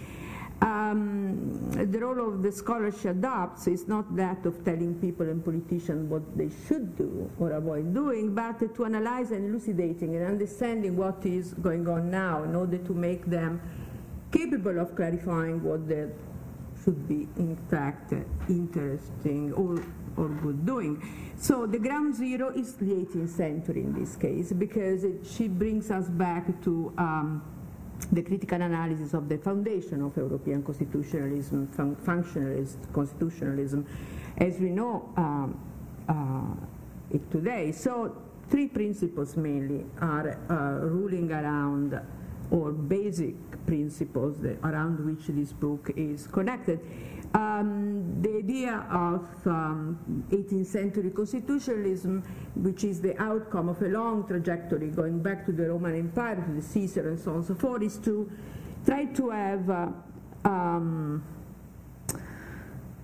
um, 0.61 1.71
the 1.71 1.99
role 1.99 2.27
of 2.29 2.41
the 2.41 2.51
scholar 2.51 2.91
she 2.91 3.09
adopts 3.09 3.67
is 3.67 3.87
not 3.87 4.15
that 4.15 4.45
of 4.45 4.63
telling 4.63 4.95
people 4.95 5.27
and 5.27 5.43
politicians 5.43 6.09
what 6.09 6.37
they 6.37 6.49
should 6.67 6.97
do 6.97 7.29
or 7.39 7.51
avoid 7.51 7.93
doing, 7.93 8.33
but 8.33 8.73
to 8.75 8.85
analyze 8.85 9.31
and 9.31 9.49
elucidating 9.49 10.15
and 10.15 10.25
understanding 10.25 10.95
what 10.95 11.25
is 11.25 11.53
going 11.55 11.87
on 11.87 12.09
now 12.09 12.43
in 12.43 12.55
order 12.55 12.77
to 12.77 12.93
make 12.93 13.25
them 13.25 13.59
capable 14.31 14.79
of 14.79 14.95
clarifying 14.95 15.61
what 15.61 15.87
they 15.87 16.07
should 16.83 17.07
be, 17.07 17.27
in 17.37 17.57
fact, 17.69 18.13
interesting 18.47 19.53
or, 19.53 19.83
or 20.17 20.29
good 20.29 20.65
doing. 20.65 21.01
So 21.37 21.65
the 21.65 21.79
ground 21.79 22.15
zero 22.15 22.49
is 22.49 22.73
the 22.75 22.85
18th 22.85 23.29
century 23.29 23.81
in 23.81 23.93
this 23.93 24.15
case, 24.15 24.53
because 24.53 25.03
it, 25.03 25.25
she 25.25 25.47
brings 25.47 25.91
us 25.91 26.07
back 26.07 26.61
to 26.63 26.93
um, 26.97 27.43
the 28.11 28.21
critical 28.21 28.61
analysis 28.61 29.13
of 29.13 29.29
the 29.29 29.37
foundation 29.37 30.01
of 30.01 30.15
European 30.17 30.63
constitutionalism, 30.63 31.67
fun 31.67 31.95
functionalist 31.95 32.77
constitutionalism, 32.93 33.85
as 34.37 34.59
we 34.59 34.69
know 34.69 35.09
um, 35.17 35.59
uh, 36.09 37.15
it 37.15 37.29
today. 37.31 37.71
So 37.71 38.15
three 38.49 38.67
principles 38.67 39.37
mainly 39.37 39.85
are 40.01 40.37
uh, 40.49 40.85
ruling 40.85 41.31
around, 41.31 41.99
or 42.51 42.71
basic 42.71 43.35
principles 43.65 44.39
that, 44.41 44.59
around 44.63 45.03
which 45.05 45.27
this 45.27 45.53
book 45.53 45.91
is 45.95 46.27
connected. 46.27 46.79
Um, 47.33 48.21
the 48.21 48.37
idea 48.37 48.85
of 48.91 49.27
um, 49.47 50.25
18th 50.29 50.67
century 50.67 51.09
constitutionalism, 51.09 52.23
which 52.55 52.83
is 52.83 53.01
the 53.01 53.19
outcome 53.19 53.69
of 53.69 53.81
a 53.81 53.87
long 53.87 54.27
trajectory 54.27 54.89
going 54.89 55.19
back 55.19 55.45
to 55.47 55.51
the 55.51 55.69
Roman 55.69 55.95
Empire, 55.95 56.35
to 56.35 56.51
the 56.53 56.61
Caesar 56.61 57.09
and 57.09 57.19
so 57.19 57.31
on 57.31 57.37
and 57.37 57.45
so 57.45 57.55
forth, 57.55 57.81
is 57.81 57.97
to 57.99 58.31
try 58.85 59.05
to 59.05 59.29
have 59.31 59.69
uh, 59.69 59.87
um, 60.45 61.23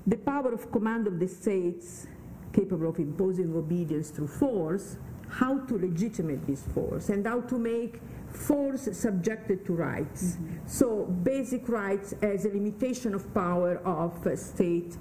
the 0.05 0.17
power 0.17 0.53
of 0.53 0.71
command 0.71 1.07
of 1.07 1.19
the 1.19 1.27
states 1.27 2.05
capable 2.53 2.89
of 2.89 2.99
imposing 2.99 3.55
obedience 3.55 4.09
through 4.11 4.27
force, 4.27 4.97
how 5.27 5.57
to 5.59 5.77
legitimate 5.77 6.45
this 6.45 6.63
force, 6.73 7.09
and 7.09 7.25
how 7.25 7.41
to 7.41 7.57
make 7.57 7.99
force 8.31 8.89
subjected 8.93 9.65
to 9.65 9.75
rights. 9.75 10.21
Mm 10.23 10.45
-hmm. 10.45 10.67
So 10.67 11.05
basic 11.23 11.67
rights 11.67 12.13
as 12.21 12.45
a 12.45 12.49
limitation 12.49 13.15
of 13.15 13.23
power 13.33 13.79
of 13.83 14.11
state 14.35 14.97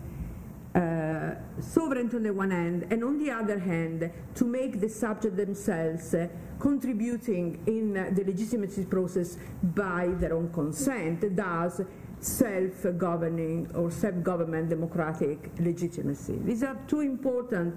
uh, 0.75 1.35
sovereignty 1.61 2.17
on 2.17 2.23
the 2.23 2.33
one 2.33 2.51
hand, 2.51 2.87
and 2.91 3.03
on 3.03 3.19
the 3.19 3.31
other 3.31 3.59
hand, 3.59 4.11
to 4.35 4.45
make 4.45 4.81
the 4.81 4.89
subject 4.89 5.37
themselves 5.37 6.15
uh, 6.15 6.29
contributing 6.59 7.59
in 7.67 7.97
uh, 7.97 8.11
the 8.13 8.25
legitimacy 8.25 8.85
process 8.85 9.39
by 9.63 10.09
their 10.19 10.35
own 10.35 10.51
consent, 10.53 11.25
thus 11.35 11.81
self-governing 12.21 13.71
or 13.75 13.91
self-government 13.91 14.69
democratic 14.69 15.51
legitimacy. 15.61 16.39
These 16.45 16.65
are 16.65 16.77
two 16.87 17.01
important 17.01 17.75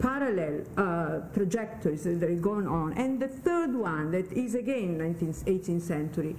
parallel 0.00 0.64
uh, 0.76 1.20
trajectories 1.34 2.04
that 2.04 2.22
are 2.22 2.34
going 2.36 2.66
on. 2.66 2.92
And 2.94 3.20
the 3.20 3.28
third 3.28 3.74
one 3.74 4.10
that 4.12 4.32
is 4.32 4.54
again 4.54 4.98
19th, 4.98 5.44
18th 5.44 5.82
century, 5.82 6.36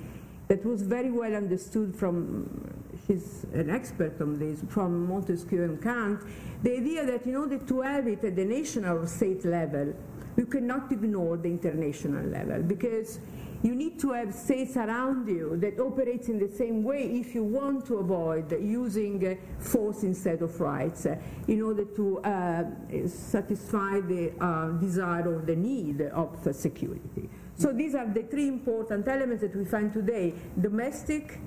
that 0.47 0.65
was 0.65 0.81
very 0.81 1.11
well 1.11 1.35
understood 1.35 1.95
from, 1.95 2.73
she's 3.05 3.45
an 3.53 3.69
expert 3.69 4.19
on 4.19 4.39
this, 4.39 4.63
from 4.67 5.07
Montesquieu 5.07 5.63
and 5.63 5.81
Kant, 5.81 6.21
the 6.63 6.77
idea 6.77 7.05
that 7.05 7.25
in 7.25 7.35
order 7.35 7.59
to 7.59 7.81
have 7.81 8.07
it 8.07 8.23
at 8.23 8.35
the 8.35 8.45
national 8.45 8.97
or 8.97 9.07
state 9.07 9.45
level, 9.45 9.93
you 10.35 10.45
cannot 10.45 10.91
ignore 10.91 11.37
the 11.37 11.49
international 11.49 12.25
level 12.25 12.63
because 12.63 13.19
you 13.61 13.75
need 13.75 13.99
to 13.99 14.11
have 14.11 14.33
states 14.33 14.77
around 14.77 15.27
you 15.27 15.57
that 15.57 15.79
operate 15.79 16.29
in 16.29 16.39
the 16.39 16.47
same 16.47 16.83
way 16.83 17.03
if 17.03 17.35
you 17.35 17.43
want 17.43 17.85
to 17.85 17.97
avoid 17.97 18.51
using 18.51 19.25
uh, 19.27 19.61
force 19.61 20.03
instead 20.03 20.41
of 20.41 20.59
rights 20.61 21.05
uh, 21.05 21.17
in 21.47 21.61
order 21.61 21.83
to 21.83 22.19
uh, 22.19 22.63
satisfy 23.07 23.99
the 23.99 24.31
uh, 24.39 24.69
desire 24.79 25.27
or 25.27 25.41
the 25.41 25.55
need 25.55 26.01
of 26.01 26.37
security. 26.51 27.29
So 27.55 27.73
these 27.73 27.95
are 27.95 28.07
the 28.07 28.23
three 28.23 28.47
important 28.47 29.07
elements 29.07 29.41
that 29.41 29.53
we 29.53 29.65
find 29.65 29.91
today, 29.91 30.33
domestic, 30.61 31.39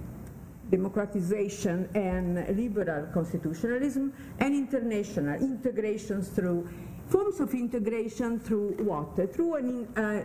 democratization 0.70 1.88
and 1.94 2.57
liberal 2.57 3.07
constitutionalism, 3.14 4.12
and 4.38 4.55
international 4.55 5.40
integrations 5.40 6.29
through 6.29 6.68
forms 7.09 7.40
of 7.40 7.53
integration 7.55 8.38
through 8.38 8.72
what? 8.85 9.33
Through 9.33 9.55
an 9.57 9.88
uh, 9.96 10.25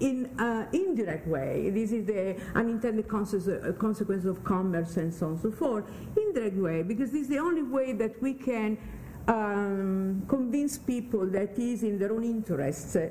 in 0.00 0.30
an 0.38 0.68
indirect 0.72 1.26
way. 1.26 1.70
This 1.70 1.92
is 1.92 2.06
the 2.06 2.36
unintended 2.54 3.06
uh, 3.06 3.72
consequence 3.72 4.24
of 4.24 4.44
commerce 4.44 4.96
and 4.96 5.12
so 5.12 5.26
on 5.26 5.32
and 5.32 5.40
so 5.42 5.50
forth. 5.50 5.84
Indirect 6.16 6.56
way, 6.56 6.82
because 6.82 7.10
this 7.10 7.22
is 7.22 7.28
the 7.28 7.38
only 7.38 7.62
way 7.62 7.92
that 7.92 8.20
we 8.22 8.34
can 8.34 8.78
um, 9.26 10.22
convince 10.28 10.78
people 10.78 11.26
that 11.26 11.58
is 11.58 11.82
in 11.82 11.98
their 11.98 12.12
own 12.12 12.24
interests 12.24 12.96
uh, 12.96 13.10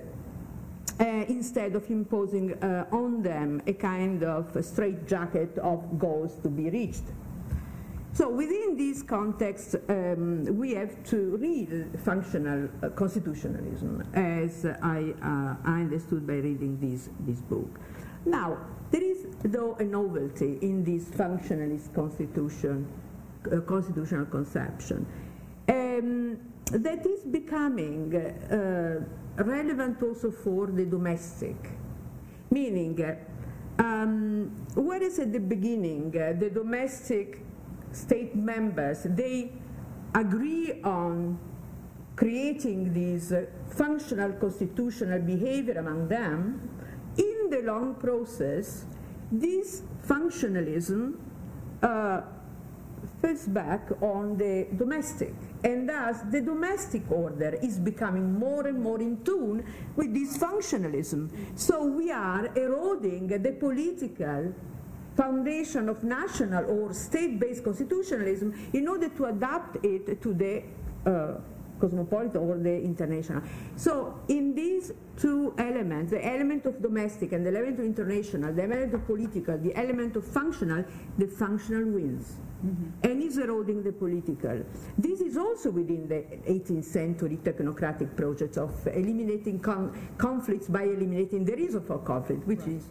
instead 1.27 1.75
of 1.75 1.89
imposing 1.89 2.53
uh, 2.63 2.87
on 2.91 3.21
them 3.21 3.61
a 3.67 3.73
kind 3.73 4.23
of 4.23 4.57
straitjacket 4.65 5.57
of 5.59 5.99
goals 5.99 6.35
to 6.41 6.49
be 6.49 6.69
reached. 6.69 7.03
So 8.17 8.27
within 8.27 8.75
this 8.75 9.03
context, 9.03 9.75
um, 9.89 10.43
we 10.57 10.71
have 10.71 11.03
to 11.11 11.37
read 11.37 11.99
functional 12.03 12.67
uh, 12.81 12.89
constitutionalism, 12.89 14.01
as 14.15 14.65
I, 14.65 15.13
uh, 15.21 15.55
I 15.63 15.81
understood 15.81 16.25
by 16.25 16.37
reading 16.37 16.79
this, 16.81 17.09
this 17.27 17.41
book. 17.41 17.79
Now, 18.25 18.57
there 18.89 19.03
is, 19.03 19.27
though, 19.43 19.75
a 19.75 19.83
novelty 19.83 20.57
in 20.63 20.83
this 20.83 21.03
functionalist 21.09 21.93
constitution, 21.93 22.87
uh, 23.51 23.59
constitutional 23.59 24.25
conception 24.25 25.05
um, 25.69 26.39
that 26.71 27.05
is 27.05 27.23
becoming 27.23 28.15
uh, 28.15 29.43
relevant 29.43 30.01
also 30.01 30.31
for 30.31 30.65
the 30.65 30.87
domestic, 30.87 31.69
meaning, 32.49 33.15
um, 33.77 34.49
whereas 34.73 35.19
at 35.19 35.31
the 35.31 35.39
beginning 35.39 36.07
uh, 36.17 36.33
the 36.39 36.49
domestic 36.49 37.43
state 37.97 38.35
members, 38.35 39.03
they 39.03 39.51
agree 40.13 40.81
on 40.83 41.39
creating 42.15 42.93
this 42.93 43.31
uh, 43.31 43.45
functional 43.69 44.33
constitutional 44.33 45.19
behavior 45.19 45.79
among 45.79 46.07
them, 46.07 46.69
in 47.17 47.49
the 47.49 47.61
long 47.61 47.95
process, 47.95 48.85
this 49.31 49.83
functionalism 50.05 51.15
uh, 51.81 52.21
falls 53.21 53.47
back 53.47 53.89
on 54.01 54.37
the 54.37 54.67
domestic. 54.75 55.33
And 55.63 55.89
thus, 55.89 56.21
the 56.31 56.41
domestic 56.41 57.09
order 57.11 57.57
is 57.61 57.79
becoming 57.79 58.37
more 58.37 58.67
and 58.67 58.81
more 58.81 58.99
in 58.99 59.23
tune 59.23 59.65
with 59.95 60.13
this 60.13 60.37
functionalism. 60.37 61.29
So 61.55 61.83
we 61.85 62.11
are 62.11 62.47
eroding 62.57 63.27
the 63.27 63.51
political 63.53 64.53
foundation 65.17 65.89
of 65.89 66.03
national 66.03 66.63
or 66.69 66.93
state-based 66.93 67.63
constitutionalism 67.63 68.53
in 68.73 68.87
order 68.87 69.09
to 69.09 69.25
adapt 69.25 69.83
it 69.83 70.21
to 70.21 70.33
the 70.33 70.63
uh, 71.09 71.33
cosmopolitan 71.79 72.37
or 72.37 72.57
the 72.57 72.81
international. 72.81 73.41
So 73.75 74.19
in 74.27 74.53
these 74.55 74.91
two 75.17 75.53
elements, 75.57 76.11
the 76.11 76.23
element 76.25 76.65
of 76.65 76.81
domestic 76.81 77.31
and 77.33 77.45
the 77.45 77.49
element 77.49 77.79
of 77.79 77.85
international, 77.85 78.53
the 78.53 78.63
element 78.63 78.93
of 78.93 79.05
political, 79.05 79.57
the 79.57 79.75
element 79.75 80.15
of 80.15 80.25
functional, 80.25 80.85
the 81.17 81.27
functional 81.27 81.85
wins. 81.85 82.37
Mm 82.63 82.69
-hmm. 82.69 83.11
and 83.11 83.23
is 83.23 83.37
eroding 83.37 83.83
the 83.83 83.91
political. 83.91 84.57
This 85.01 85.19
is 85.21 85.37
also 85.37 85.69
within 85.71 86.07
the 86.07 86.21
18th 86.45 86.85
century 86.85 87.37
technocratic 87.43 88.15
project 88.15 88.57
of 88.57 88.87
eliminating 88.87 89.59
conflicts 90.17 90.67
by 90.67 90.83
eliminating 90.83 91.45
the 91.45 91.55
reason 91.55 91.81
for 91.81 91.99
conflict, 92.03 92.47
which 92.47 92.59
right. 92.59 92.77
is 92.77 92.83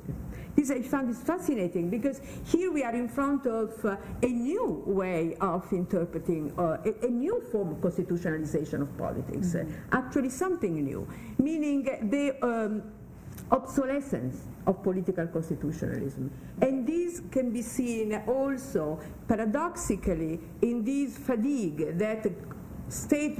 this 0.57 0.70
I 0.70 0.81
found 0.81 1.11
is 1.11 1.18
fascinating 1.18 1.90
because 1.90 2.20
here 2.46 2.72
we 2.72 2.83
are 2.83 2.94
in 2.94 3.09
front 3.09 3.46
of 3.46 3.85
uh, 3.85 3.96
a 4.22 4.26
new 4.26 4.83
way 4.87 5.37
of 5.40 5.70
interpreting, 5.72 6.52
uh, 6.59 6.79
a, 6.85 7.07
a, 7.07 7.11
new 7.11 7.42
form 7.52 7.72
of 7.72 7.79
constitutionalization 7.79 8.81
of 8.81 8.88
politics, 8.96 9.55
mm 9.55 9.61
-hmm. 9.61 9.92
uh, 9.92 9.98
actually 9.98 10.31
something 10.31 10.74
new, 10.85 11.07
meaning 11.38 11.85
the 12.11 12.24
um, 12.42 12.83
obsolescence 13.51 14.45
of 14.67 14.83
political 14.83 15.27
constitutionalism. 15.29 16.31
And 16.61 16.87
this 16.87 17.21
can 17.31 17.53
be 17.53 17.63
seen 17.63 18.15
also 18.27 19.01
paradoxically 19.29 20.41
in 20.63 20.85
this 20.85 21.17
fatigue 21.19 21.99
that 21.99 22.27
state 22.89 23.39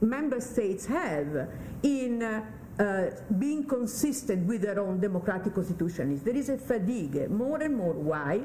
member 0.00 0.40
states 0.40 0.86
have 0.86 1.48
in 1.82 2.22
uh, 2.22 2.44
uh, 2.78 3.10
being 3.38 3.64
consistent 3.64 4.46
with 4.46 4.62
their 4.62 4.80
own 4.80 5.00
democratic 5.00 5.54
constitutions. 5.54 6.22
There 6.22 6.36
is 6.36 6.48
a 6.48 6.56
fatigue, 6.56 7.30
more 7.30 7.62
and 7.62 7.76
more. 7.76 7.92
Why? 7.92 8.40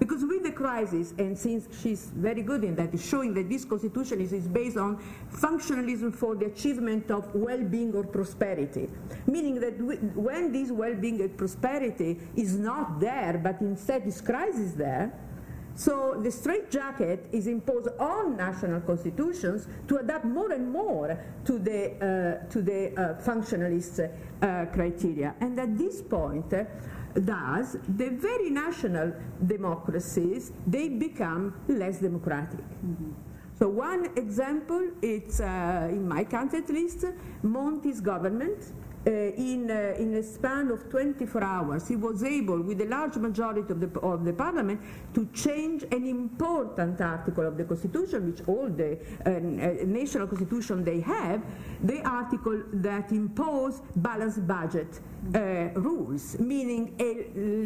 Because 0.00 0.24
with 0.24 0.42
the 0.42 0.50
crisis, 0.50 1.12
and 1.18 1.38
since 1.38 1.68
she's 1.82 2.06
very 2.06 2.42
good 2.42 2.64
in 2.64 2.74
that, 2.76 2.98
showing 2.98 3.34
that 3.34 3.50
this 3.50 3.66
constitution 3.66 4.22
is, 4.22 4.32
is 4.32 4.48
based 4.48 4.78
on 4.78 4.98
functionalism 5.30 6.12
for 6.12 6.34
the 6.34 6.46
achievement 6.46 7.10
of 7.10 7.32
well-being 7.34 7.94
or 7.94 8.04
prosperity, 8.04 8.88
meaning 9.26 9.60
that 9.60 9.78
we, 9.78 9.96
when 9.96 10.52
this 10.52 10.70
well-being 10.70 11.20
and 11.20 11.36
prosperity 11.36 12.18
is 12.34 12.56
not 12.56 12.98
there, 12.98 13.38
but 13.44 13.60
instead 13.60 14.06
this 14.06 14.22
crisis 14.22 14.72
there, 14.72 15.12
so 15.74 16.18
the 16.20 16.30
straitjacket 16.30 17.28
is 17.32 17.46
imposed 17.46 17.88
on 17.98 18.36
national 18.36 18.80
constitutions 18.80 19.66
to 19.88 19.96
adapt 19.98 20.24
more 20.24 20.52
and 20.52 20.70
more 20.70 21.18
to 21.44 21.58
the, 21.58 22.40
uh, 22.44 22.50
to 22.50 22.62
the 22.62 22.92
uh, 22.92 23.22
functionalist 23.22 24.10
uh, 24.42 24.66
criteria. 24.72 25.34
And 25.40 25.58
at 25.58 25.78
this 25.78 26.02
point, 26.02 26.52
does 27.14 27.76
the 27.96 28.10
very 28.10 28.50
national 28.50 29.12
democracies, 29.46 30.52
they 30.66 30.88
become 30.88 31.54
less 31.68 31.98
democratic. 31.98 32.64
Mm 32.84 32.96
-hmm. 32.96 33.12
So 33.58 33.68
one 33.68 34.08
example, 34.16 34.82
it's 35.02 35.38
uh, 35.40 35.96
in 35.96 36.08
my 36.08 36.24
country 36.24 36.60
at 36.60 36.70
least, 36.70 37.04
Monti's 37.42 38.00
government 38.00 38.72
uh, 39.06 39.10
in, 39.10 39.70
uh, 39.70 39.94
in 39.98 40.14
a 40.14 40.22
span 40.22 40.70
of 40.70 40.90
24 40.90 41.42
hours, 41.42 41.88
he 41.88 41.96
was 41.96 42.22
able, 42.22 42.60
with 42.60 42.80
a 42.82 42.84
large 42.84 43.16
majority 43.16 43.72
of 43.72 43.80
the, 43.80 44.00
of 44.00 44.24
the 44.26 44.32
parliament, 44.32 44.78
to 45.14 45.26
change 45.32 45.84
an 45.84 46.06
important 46.06 47.00
article 47.00 47.46
of 47.46 47.56
the 47.56 47.64
constitution, 47.64 48.30
which 48.30 48.46
all 48.46 48.68
the 48.68 48.98
uh, 49.24 49.30
uh 49.30 49.86
national 49.86 50.26
constitution 50.26 50.84
they 50.84 51.00
have, 51.00 51.42
the 51.82 52.02
article 52.02 52.62
that 52.74 53.10
impose 53.10 53.80
balanced 53.96 54.46
budget 54.46 55.00
uh, 55.34 55.40
rules, 55.80 56.38
meaning 56.38 56.94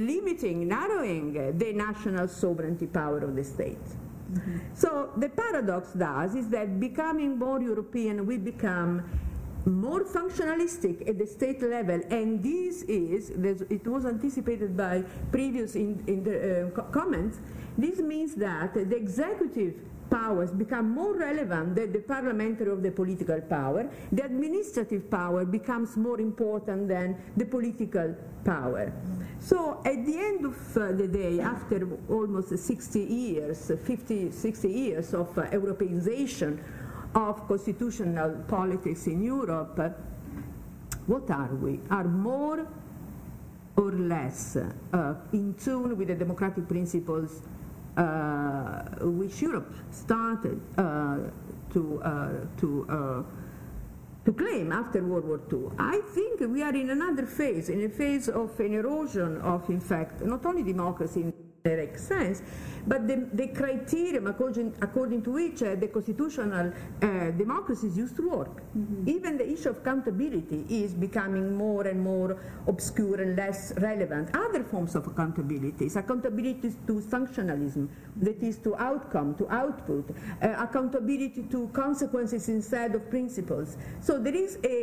limiting, 0.07 0.69
narrowing 0.69 1.33
the 1.59 1.73
national 1.73 2.29
sovereignty 2.29 2.87
power 2.87 3.19
of 3.19 3.35
the 3.35 3.45
state. 3.45 3.89
Mm 4.33 4.41
-hmm. 4.41 4.61
So 4.75 4.89
the 5.19 5.29
paradox 5.29 5.93
does 5.93 6.35
is 6.35 6.49
that 6.49 6.69
becoming 6.79 7.39
more 7.39 7.65
European, 7.65 8.27
we 8.27 8.39
become 8.39 9.03
more 9.67 10.05
functionalistic 10.05 11.09
at 11.09 11.19
the 11.19 11.27
state 11.27 11.63
level, 11.63 12.01
and 12.11 12.43
this 12.43 12.83
is, 12.83 13.31
it 13.31 13.87
was 13.87 14.05
anticipated 14.05 14.77
by 14.77 15.03
previous 15.33 15.75
in, 15.75 16.03
in 16.07 16.23
the 16.25 16.67
uh, 16.67 16.83
comments, 16.91 17.39
this 17.77 17.99
means 17.99 18.35
that 18.35 18.75
the 18.75 18.97
executive 18.97 19.75
powers 20.11 20.51
become 20.51 20.91
more 20.91 21.17
relevant 21.17 21.75
than 21.75 21.93
the 21.93 21.99
parliamentary 21.99 22.71
or 22.71 22.77
the 22.77 22.91
political 22.91 23.41
power, 23.41 23.91
the 24.13 24.25
administrative 24.25 25.11
power 25.11 25.45
becomes 25.45 25.97
more 25.97 26.21
important 26.21 26.89
than 26.89 27.17
the 27.37 27.45
political 27.45 28.15
power. 28.45 28.93
So 29.41 29.81
at 29.85 30.05
the 30.07 30.17
end 30.17 30.45
of 30.45 30.77
uh, 30.77 30.93
the 30.93 31.09
day, 31.09 31.41
after 31.41 31.89
almost 32.09 32.57
60 32.57 33.01
years, 33.01 33.73
50, 33.85 34.31
60 34.31 34.69
years 34.69 35.15
of 35.15 35.37
uh, 35.37 35.43
Europeanization 35.47 36.63
of 37.15 37.47
constitutional 37.47 38.45
politics 38.49 39.07
in 39.07 39.23
Europe, 39.23 39.79
what 41.07 41.31
are 41.31 41.55
we? 41.55 41.81
Are 41.91 42.05
more 42.05 42.67
or 43.77 43.93
less 43.93 44.57
uh, 44.57 45.15
in 45.33 45.55
tune 45.55 45.97
with 45.97 46.09
the 46.09 46.15
democratic 46.15 46.69
principles 46.69 47.43
uh, 47.97 48.83
which 49.01 49.41
Europe 49.43 49.73
started 49.91 50.61
uh, 50.79 51.19
to, 51.73 52.03
uh, 52.03 52.29
to, 52.59 52.87
uh, 52.89 53.23
to 54.25 54.33
claim 54.33 54.73
after 54.73 55.03
World 55.03 55.25
War 55.27 55.41
II. 55.53 55.71
I 55.79 56.01
think 56.15 56.41
we 56.41 56.63
are 56.63 56.75
in 56.75 56.91
another 56.91 57.27
phase, 57.27 57.69
in 57.69 57.85
a 57.85 57.89
phase 57.89 58.29
of 58.29 58.59
an 58.61 58.75
erosion 58.75 59.41
of, 59.43 59.69
in 59.69 59.81
fact, 59.81 60.23
not 60.23 60.45
only 60.47 60.63
democracy 60.63 61.34
direct 61.65 61.99
sense, 61.99 62.43
but 62.87 63.09
the, 63.09 63.27
the 63.33 63.47
criterion 63.49 64.27
according, 64.27 64.75
according 64.83 65.23
to 65.23 65.31
which 65.31 65.63
uh, 65.63 65.75
the 65.77 65.89
constitutional 65.89 66.71
uh, 67.01 67.31
democracies 67.31 67.97
used 67.97 68.15
to 68.17 68.29
work. 68.29 68.61
Mm 68.77 68.87
-hmm. 68.87 69.17
Even 69.17 69.39
the 69.39 69.49
issue 69.55 69.71
of 69.71 69.79
accountability 69.79 70.61
is 70.69 70.93
becoming 70.93 71.57
more 71.57 71.91
and 71.91 72.01
more 72.01 72.37
obscure 72.67 73.23
and 73.25 73.37
less 73.37 73.73
relevant. 73.79 74.29
Other 74.37 74.63
forms 74.63 74.95
of 74.95 75.07
accountability 75.07 75.85
is 75.87 75.97
accountability 75.97 76.69
to 76.87 77.01
functionalism, 77.01 77.89
that 78.25 78.43
is 78.43 78.57
to 78.59 78.71
outcome, 78.77 79.35
to 79.41 79.45
output, 79.63 80.05
uh, 80.11 80.67
accountability 80.67 81.43
to 81.55 81.69
consequences 81.73 82.49
instead 82.49 82.95
of 82.95 83.03
principles. 83.09 83.69
So 84.07 84.13
there 84.25 84.37
is 84.45 84.59
a 84.65 84.77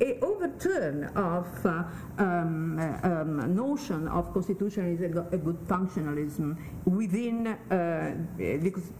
a 0.00 0.18
overturn 0.20 1.04
of 1.16 1.66
uh, 1.66 1.84
um, 2.18 2.78
um, 3.02 3.54
notion 3.54 4.08
of 4.08 4.32
constitutionalism, 4.32 5.26
a 5.32 5.36
good 5.36 5.58
functionalism 5.66 6.56
within 6.84 7.46
uh, 7.46 8.14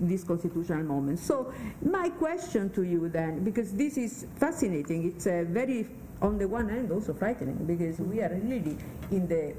this 0.01 0.25
constitutional 0.25 0.83
moment. 0.83 1.19
So 1.19 1.53
my 1.83 2.09
question 2.11 2.71
to 2.71 2.83
you 2.83 3.09
then, 3.09 3.45
because 3.45 3.73
this 3.73 3.97
is 3.97 4.27
fascinating, 4.37 5.07
it's 5.07 5.27
a 5.27 5.45
very, 5.45 5.87
on 6.21 6.39
the 6.39 6.49
one 6.49 6.69
hand, 6.69 6.91
also 6.91 7.15
frightening, 7.15 7.65
because 7.65 7.99
we 8.01 8.21
are 8.21 8.31
really 8.31 8.77
in 9.11 9.29
the 9.29 9.55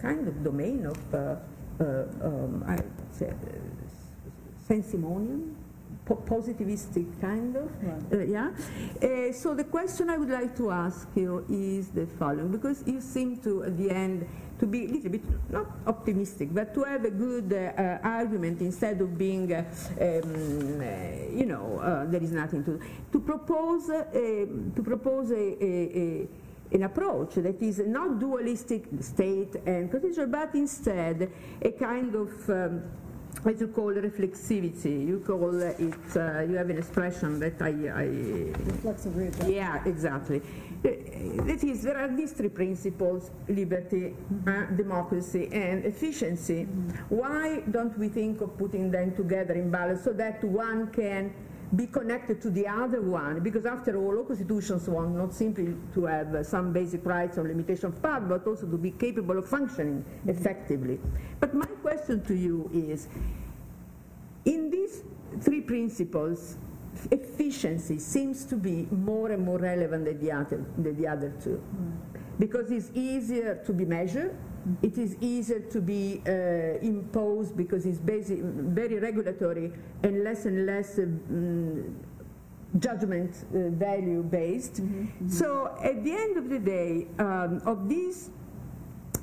kind 0.00 0.26
of 0.28 0.42
domain 0.42 0.86
of 0.86 1.14
uh, 1.14 1.36
uh 1.80 2.04
um, 2.22 2.64
I 2.66 2.78
say, 3.10 3.28
uh, 3.28 3.32
Saint-Simonian, 4.66 5.54
po 6.04 6.16
positivistic 6.16 7.06
kind 7.20 7.56
of, 7.56 7.70
right. 7.82 8.12
uh, 8.12 8.24
yeah. 8.24 8.50
Uh, 9.02 9.32
so 9.32 9.54
the 9.54 9.64
question 9.64 10.10
I 10.10 10.18
would 10.18 10.30
like 10.30 10.54
to 10.56 10.70
ask 10.70 11.08
you 11.14 11.44
is 11.48 11.88
the 11.88 12.06
following, 12.18 12.48
because 12.52 12.84
you 12.86 13.00
seem 13.00 13.38
to, 13.38 13.64
at 13.64 13.76
the 13.78 13.90
end, 13.90 14.28
to 14.58 14.66
be 14.66 14.84
a 14.84 14.88
little 14.88 15.10
bit, 15.10 15.22
not 15.50 15.66
optimistic, 15.86 16.52
but 16.52 16.74
to 16.74 16.84
have 16.84 17.04
a 17.04 17.10
good 17.10 17.52
uh, 17.52 17.98
argument 18.02 18.60
instead 18.60 19.00
of 19.00 19.16
being, 19.18 19.52
uh, 19.52 19.64
um, 20.00 20.80
uh, 20.80 21.36
you 21.36 21.46
know, 21.46 21.80
uh, 21.80 22.04
there 22.04 22.22
is 22.22 22.32
nothing 22.32 22.62
to, 22.64 22.78
to 23.10 23.20
propose, 23.20 23.86
to 23.86 24.82
propose 24.82 25.30
a, 25.30 25.64
a, 25.64 25.98
a 25.98 26.28
an 26.72 26.82
approach 26.82 27.34
that 27.34 27.62
is 27.62 27.78
not 27.86 28.18
dualistic 28.18 28.86
state 29.00 29.54
and 29.66 29.90
constitution, 29.90 30.30
but 30.30 30.54
instead 30.54 31.30
a 31.62 31.70
kind 31.70 32.14
of 32.14 32.50
um, 32.50 32.82
what 33.42 33.60
you 33.60 33.68
call 33.68 33.92
reflexivity. 33.92 35.06
You 35.06 35.22
call 35.26 35.60
it, 35.60 35.78
uh, 36.16 36.40
you 36.42 36.56
have 36.56 36.70
an 36.70 36.78
expression 36.78 37.38
that 37.40 37.60
I. 37.60 37.72
I 38.02 38.04
Reflexive 38.64 39.48
Yeah, 39.48 39.82
exactly. 39.84 40.40
Uh, 40.84 40.90
that 41.44 41.64
is, 41.64 41.82
there 41.82 41.96
are 41.96 42.14
these 42.14 42.32
three 42.32 42.50
principles 42.50 43.30
liberty, 43.48 44.14
uh, 44.46 44.66
democracy, 44.76 45.48
and 45.52 45.84
efficiency. 45.84 46.64
Mm-hmm. 46.64 47.16
Why 47.16 47.62
don't 47.70 47.96
we 47.98 48.08
think 48.08 48.40
of 48.40 48.56
putting 48.58 48.90
them 48.90 49.14
together 49.14 49.54
in 49.54 49.70
balance 49.70 50.04
so 50.04 50.12
that 50.12 50.42
one 50.44 50.88
can 50.88 51.32
be 51.76 51.86
connected 51.86 52.40
to 52.42 52.50
the 52.50 52.66
other 52.66 53.00
one, 53.00 53.40
because 53.40 53.64
after 53.64 53.96
all, 53.96 54.18
all 54.18 54.24
constitutions 54.24 54.88
want 54.88 55.16
not 55.16 55.32
simply 55.32 55.74
to 55.94 56.04
have 56.04 56.46
some 56.46 56.72
basic 56.72 57.04
rights 57.06 57.38
or 57.38 57.48
limitation 57.48 57.86
of 57.86 58.02
power, 58.02 58.20
but 58.20 58.46
also 58.46 58.66
to 58.66 58.76
be 58.76 58.90
capable 58.90 59.38
of 59.38 59.48
functioning 59.48 60.04
effectively. 60.26 61.00
But 61.40 61.54
my 61.54 61.66
question 61.82 62.22
to 62.24 62.34
you 62.34 62.70
is, 62.72 63.08
in 64.44 64.70
these 64.70 65.02
three 65.40 65.62
principles, 65.62 66.56
efficiency 67.10 67.98
seems 67.98 68.44
to 68.44 68.56
be 68.56 68.86
more 68.90 69.32
and 69.32 69.42
more 69.44 69.58
relevant 69.58 70.04
than 70.04 70.20
the 70.20 70.30
other, 70.30 70.64
than 70.78 70.96
the 70.96 71.08
other 71.08 71.32
two, 71.42 71.60
mm. 71.74 71.92
because 72.38 72.70
it's 72.70 72.90
easier 72.94 73.62
to 73.66 73.72
be 73.72 73.84
measured, 73.84 74.36
it 74.82 74.98
is 74.98 75.16
easier 75.20 75.60
to 75.60 75.80
be 75.80 76.22
uh, 76.26 76.78
imposed 76.80 77.56
because 77.56 77.86
it's 77.86 77.98
basic, 77.98 78.38
very 78.40 78.98
regulatory 78.98 79.72
and 80.02 80.24
less 80.24 80.46
and 80.46 80.66
less 80.66 80.98
um, 80.98 81.96
judgment 82.78 83.44
uh, 83.54 83.68
value 83.70 84.22
based. 84.22 84.80
Mm 84.80 84.88
-hmm, 84.88 85.00
mm 85.00 85.08
-hmm. 85.18 85.30
So 85.30 85.66
at 85.82 86.04
the 86.04 86.12
end 86.24 86.36
of 86.36 86.48
the 86.48 86.58
day, 86.58 87.06
um, 87.18 87.60
of 87.64 87.88
these 87.88 88.30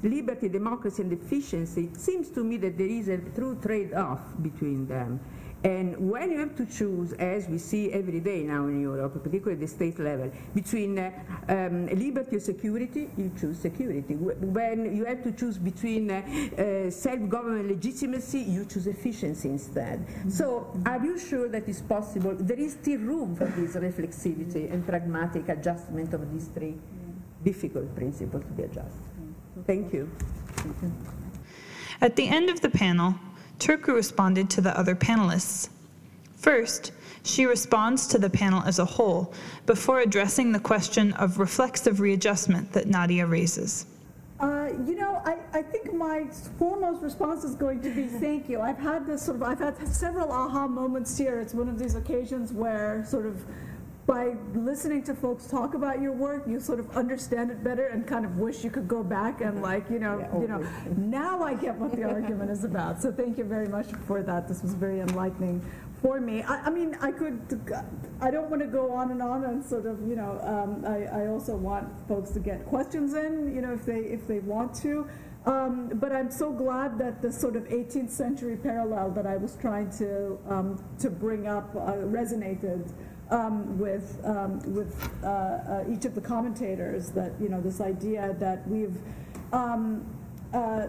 liberty, 0.04 0.50
democracy, 0.50 1.02
and 1.02 1.12
efficiency, 1.12 1.84
it 1.84 2.00
seems 2.00 2.30
to 2.30 2.44
me 2.44 2.58
that 2.58 2.78
there 2.78 2.92
is 3.00 3.08
a 3.08 3.18
true 3.36 3.56
trade-off 3.62 4.20
between 4.42 4.88
them. 4.88 5.20
And 5.64 6.10
when 6.10 6.32
you 6.32 6.40
have 6.40 6.56
to 6.58 6.66
choose, 6.66 7.14
as 7.14 7.48
we 7.48 7.60
see 7.60 7.92
every 7.92 8.20
day 8.20 8.44
now 8.44 8.66
in 8.66 8.82
Europe, 8.82 9.22
particularly 9.24 9.54
at 9.54 9.60
the 9.60 9.68
state 9.68 10.00
level, 10.00 10.32
between 10.56 10.98
uh, 10.98 11.12
um, 11.50 11.86
liberty 11.88 12.38
or 12.38 12.40
security, 12.40 13.10
you 13.16 13.32
choose 13.40 13.60
security. 13.60 14.16
When 14.16 14.96
you 14.96 15.06
have 15.06 15.24
to 15.24 15.32
choose 15.32 15.60
between 15.60 16.10
uh, 16.10 16.22
uh, 16.58 16.90
self-government 16.90 17.68
legitimacy, 17.68 18.40
you 18.40 18.66
choose 18.66 18.88
efficiency 18.88 19.50
instead. 19.50 20.00
Mm 20.00 20.06
-hmm. 20.06 20.32
So 20.32 20.46
are 20.86 21.06
you 21.06 21.18
sure 21.20 21.50
that 21.50 21.68
it's 21.68 21.82
possible? 21.82 22.34
There 22.36 22.62
is 22.62 22.72
still 22.72 23.00
room 23.00 23.36
for 23.36 23.48
this 23.48 23.76
reflexivity 23.76 24.72
and 24.74 24.84
pragmatic 24.86 25.50
adjustment 25.50 26.14
of 26.14 26.22
these 26.32 26.48
three 26.56 26.76
difficult 27.44 27.94
principles 27.96 28.44
to 28.44 28.54
be 28.58 28.64
adjusted. 28.64 29.12
Thank 29.66 29.94
you. 29.94 30.10
At 32.02 32.16
the 32.16 32.28
end 32.28 32.50
of 32.50 32.62
the 32.62 32.70
panel, 32.70 33.16
Turku 33.62 33.94
responded 33.94 34.50
to 34.50 34.62
the 34.62 34.76
other 34.76 34.96
panelists. 34.96 35.70
First, 36.36 36.94
she 37.24 37.46
responds 37.46 38.08
to 38.08 38.18
the 38.18 38.30
panel 38.30 38.64
as 38.64 38.80
a 38.80 38.86
whole 38.86 39.36
before 39.68 40.00
addressing 40.00 40.52
the 40.52 40.60
question 40.60 41.14
of 41.14 41.38
reflexive 41.38 42.00
readjustment 42.00 42.74
that 42.74 42.88
Nadia 42.88 43.28
raises. 43.28 43.86
Uh, 44.40 44.70
you 44.88 44.96
know, 44.96 45.22
I, 45.26 45.38
I 45.54 45.62
think 45.62 45.94
my 45.94 46.26
foremost 46.58 47.04
response 47.04 47.44
is 47.44 47.54
going 47.54 47.82
to 47.82 47.94
be 47.94 48.08
thank 48.08 48.50
you. 48.50 48.60
I've 48.60 48.80
had 48.80 49.06
this 49.06 49.22
sort 49.22 49.38
of, 49.38 49.44
I've 49.44 49.60
had 49.60 49.88
several 49.88 50.32
aha 50.32 50.68
moments 50.68 51.16
here. 51.16 51.40
It's 51.40 51.54
one 51.54 51.70
of 51.70 51.78
these 51.78 51.94
occasions 51.94 52.52
where 52.52 53.06
sort 53.08 53.28
of 53.28 53.46
by 54.08 54.36
listening 54.56 55.04
to 55.04 55.14
folks 55.14 55.48
talk 55.48 55.74
about 55.74 56.02
your 56.02 56.12
work, 56.12 56.44
you 56.48 56.60
sort 56.60 56.80
of 56.80 56.90
understand 56.98 57.52
it 57.52 57.64
better 57.64 57.88
and 57.88 58.08
kind 58.08 58.26
of 58.26 58.38
wish 58.38 58.64
you 58.64 58.70
could 58.72 58.88
go 58.88 59.04
back 59.04 59.42
and 59.42 59.62
like, 59.62 59.90
you 59.90 60.00
know, 60.00 60.20
Yeah, 60.20 60.42
you 60.42 60.48
know, 60.48 60.68
now 60.98 61.44
I 61.44 61.54
get 61.54 61.76
what 61.76 61.92
the 61.96 62.04
argument 62.04 62.50
is 62.50 62.64
about. 62.64 63.02
So 63.02 63.12
thank 63.12 63.38
you 63.38 63.44
very 63.44 63.68
much 63.68 63.88
for 64.08 64.24
that. 64.24 64.48
This 64.48 64.64
was 64.64 64.74
very 64.74 65.02
enlightening 65.02 65.64
for 66.02 66.20
me. 66.20 66.42
I, 66.42 66.66
I 66.66 66.70
mean, 66.72 66.98
I 67.00 67.12
could, 67.12 67.40
I 68.20 68.32
don't 68.32 68.50
want 68.50 68.62
to 68.64 68.68
go 68.68 68.92
on 68.92 69.12
and 69.12 69.22
on 69.22 69.44
and 69.44 69.64
sort 69.64 69.86
of, 69.86 70.08
you 70.08 70.16
know, 70.16 70.40
um, 70.42 70.84
I, 70.86 71.24
I 71.24 71.28
also 71.28 71.56
want 71.56 71.88
folks 72.08 72.32
to 72.32 72.40
get 72.40 72.66
questions 72.66 73.14
in, 73.14 73.54
you 73.54 73.62
know, 73.62 73.74
if 73.74 73.86
they, 73.86 74.00
if 74.00 74.28
they 74.28 74.40
want 74.40 74.74
to. 74.82 75.08
Um, 75.46 75.90
but 75.96 76.12
I'm 76.12 76.30
so 76.30 76.52
glad 76.52 77.00
that 77.00 77.22
the 77.22 77.32
sort 77.32 77.56
of 77.56 77.64
18th 77.64 78.12
century 78.12 78.58
parallel 78.58 79.12
that 79.12 79.26
I 79.26 79.38
was 79.38 79.58
trying 79.60 79.90
to, 79.98 80.38
um, 80.48 80.84
to 81.00 81.10
bring 81.10 81.48
up 81.48 81.76
uh, 81.76 81.94
resonated 81.94 82.92
um, 83.32 83.80
with, 83.80 84.20
um, 84.24 84.60
with 84.74 85.10
uh, 85.24 85.28
uh, 85.28 85.84
each 85.92 86.06
of 86.06 86.14
the 86.16 86.22
commentators 86.22 87.10
that, 87.12 87.32
you 87.42 87.50
know, 87.50 87.62
this 87.62 87.82
idea 87.82 88.36
that 88.40 88.68
we've, 88.68 88.98
um, 89.54 90.06
uh, 90.54 90.88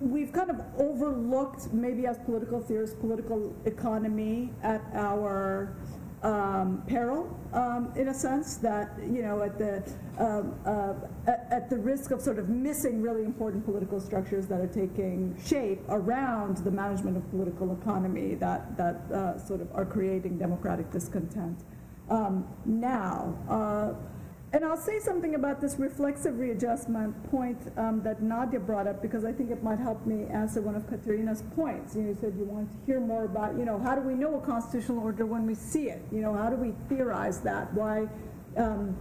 we've 0.00 0.32
kind 0.32 0.50
of 0.50 0.60
overlooked, 0.78 1.72
maybe 1.72 2.06
as 2.06 2.18
political 2.18 2.60
theorists, 2.60 2.96
political 2.96 3.54
economy 3.64 4.50
at 4.62 4.80
our 4.94 5.76
um, 6.22 6.84
peril, 6.86 7.36
um, 7.52 7.92
in 7.96 8.08
a 8.08 8.14
sense, 8.14 8.56
that, 8.58 8.92
you 9.10 9.22
know, 9.22 9.42
at 9.42 9.58
the, 9.58 9.82
um, 10.18 10.54
uh, 10.64 10.94
at, 11.26 11.48
at 11.50 11.70
the 11.70 11.76
risk 11.76 12.12
of 12.12 12.20
sort 12.20 12.38
of 12.38 12.48
missing 12.48 13.02
really 13.02 13.24
important 13.24 13.64
political 13.64 13.98
structures 14.00 14.46
that 14.46 14.60
are 14.60 14.68
taking 14.68 15.36
shape 15.44 15.80
around 15.88 16.58
the 16.58 16.70
management 16.70 17.16
of 17.16 17.28
political 17.30 17.72
economy 17.72 18.36
that, 18.36 18.76
that 18.76 19.00
uh, 19.12 19.36
sort 19.36 19.60
of 19.60 19.68
are 19.74 19.84
creating 19.84 20.38
democratic 20.38 20.88
discontent. 20.92 21.58
Um, 22.12 22.46
now, 22.66 23.34
uh, 23.48 23.94
and 24.52 24.66
I'll 24.66 24.76
say 24.76 24.98
something 24.98 25.34
about 25.34 25.62
this 25.62 25.76
reflexive 25.78 26.38
readjustment 26.38 27.30
point 27.30 27.56
um, 27.78 28.02
that 28.02 28.22
Nadia 28.22 28.60
brought 28.60 28.86
up 28.86 29.00
because 29.00 29.24
I 29.24 29.32
think 29.32 29.50
it 29.50 29.62
might 29.62 29.78
help 29.78 30.04
me 30.04 30.26
answer 30.26 30.60
one 30.60 30.74
of 30.74 30.86
Katerina's 30.86 31.42
points. 31.56 31.96
You, 31.96 32.02
know, 32.02 32.08
you 32.10 32.16
said 32.20 32.34
you 32.36 32.44
want 32.44 32.70
to 32.70 32.76
hear 32.84 33.00
more 33.00 33.24
about, 33.24 33.56
you 33.56 33.64
know, 33.64 33.78
how 33.78 33.94
do 33.94 34.02
we 34.02 34.12
know 34.12 34.36
a 34.36 34.40
constitutional 34.44 35.02
order 35.02 35.24
when 35.24 35.46
we 35.46 35.54
see 35.54 35.88
it? 35.88 36.02
You 36.12 36.20
know, 36.20 36.34
how 36.34 36.50
do 36.50 36.56
we 36.56 36.74
theorize 36.90 37.40
that? 37.40 37.72
Why, 37.72 38.06
um, 38.58 38.94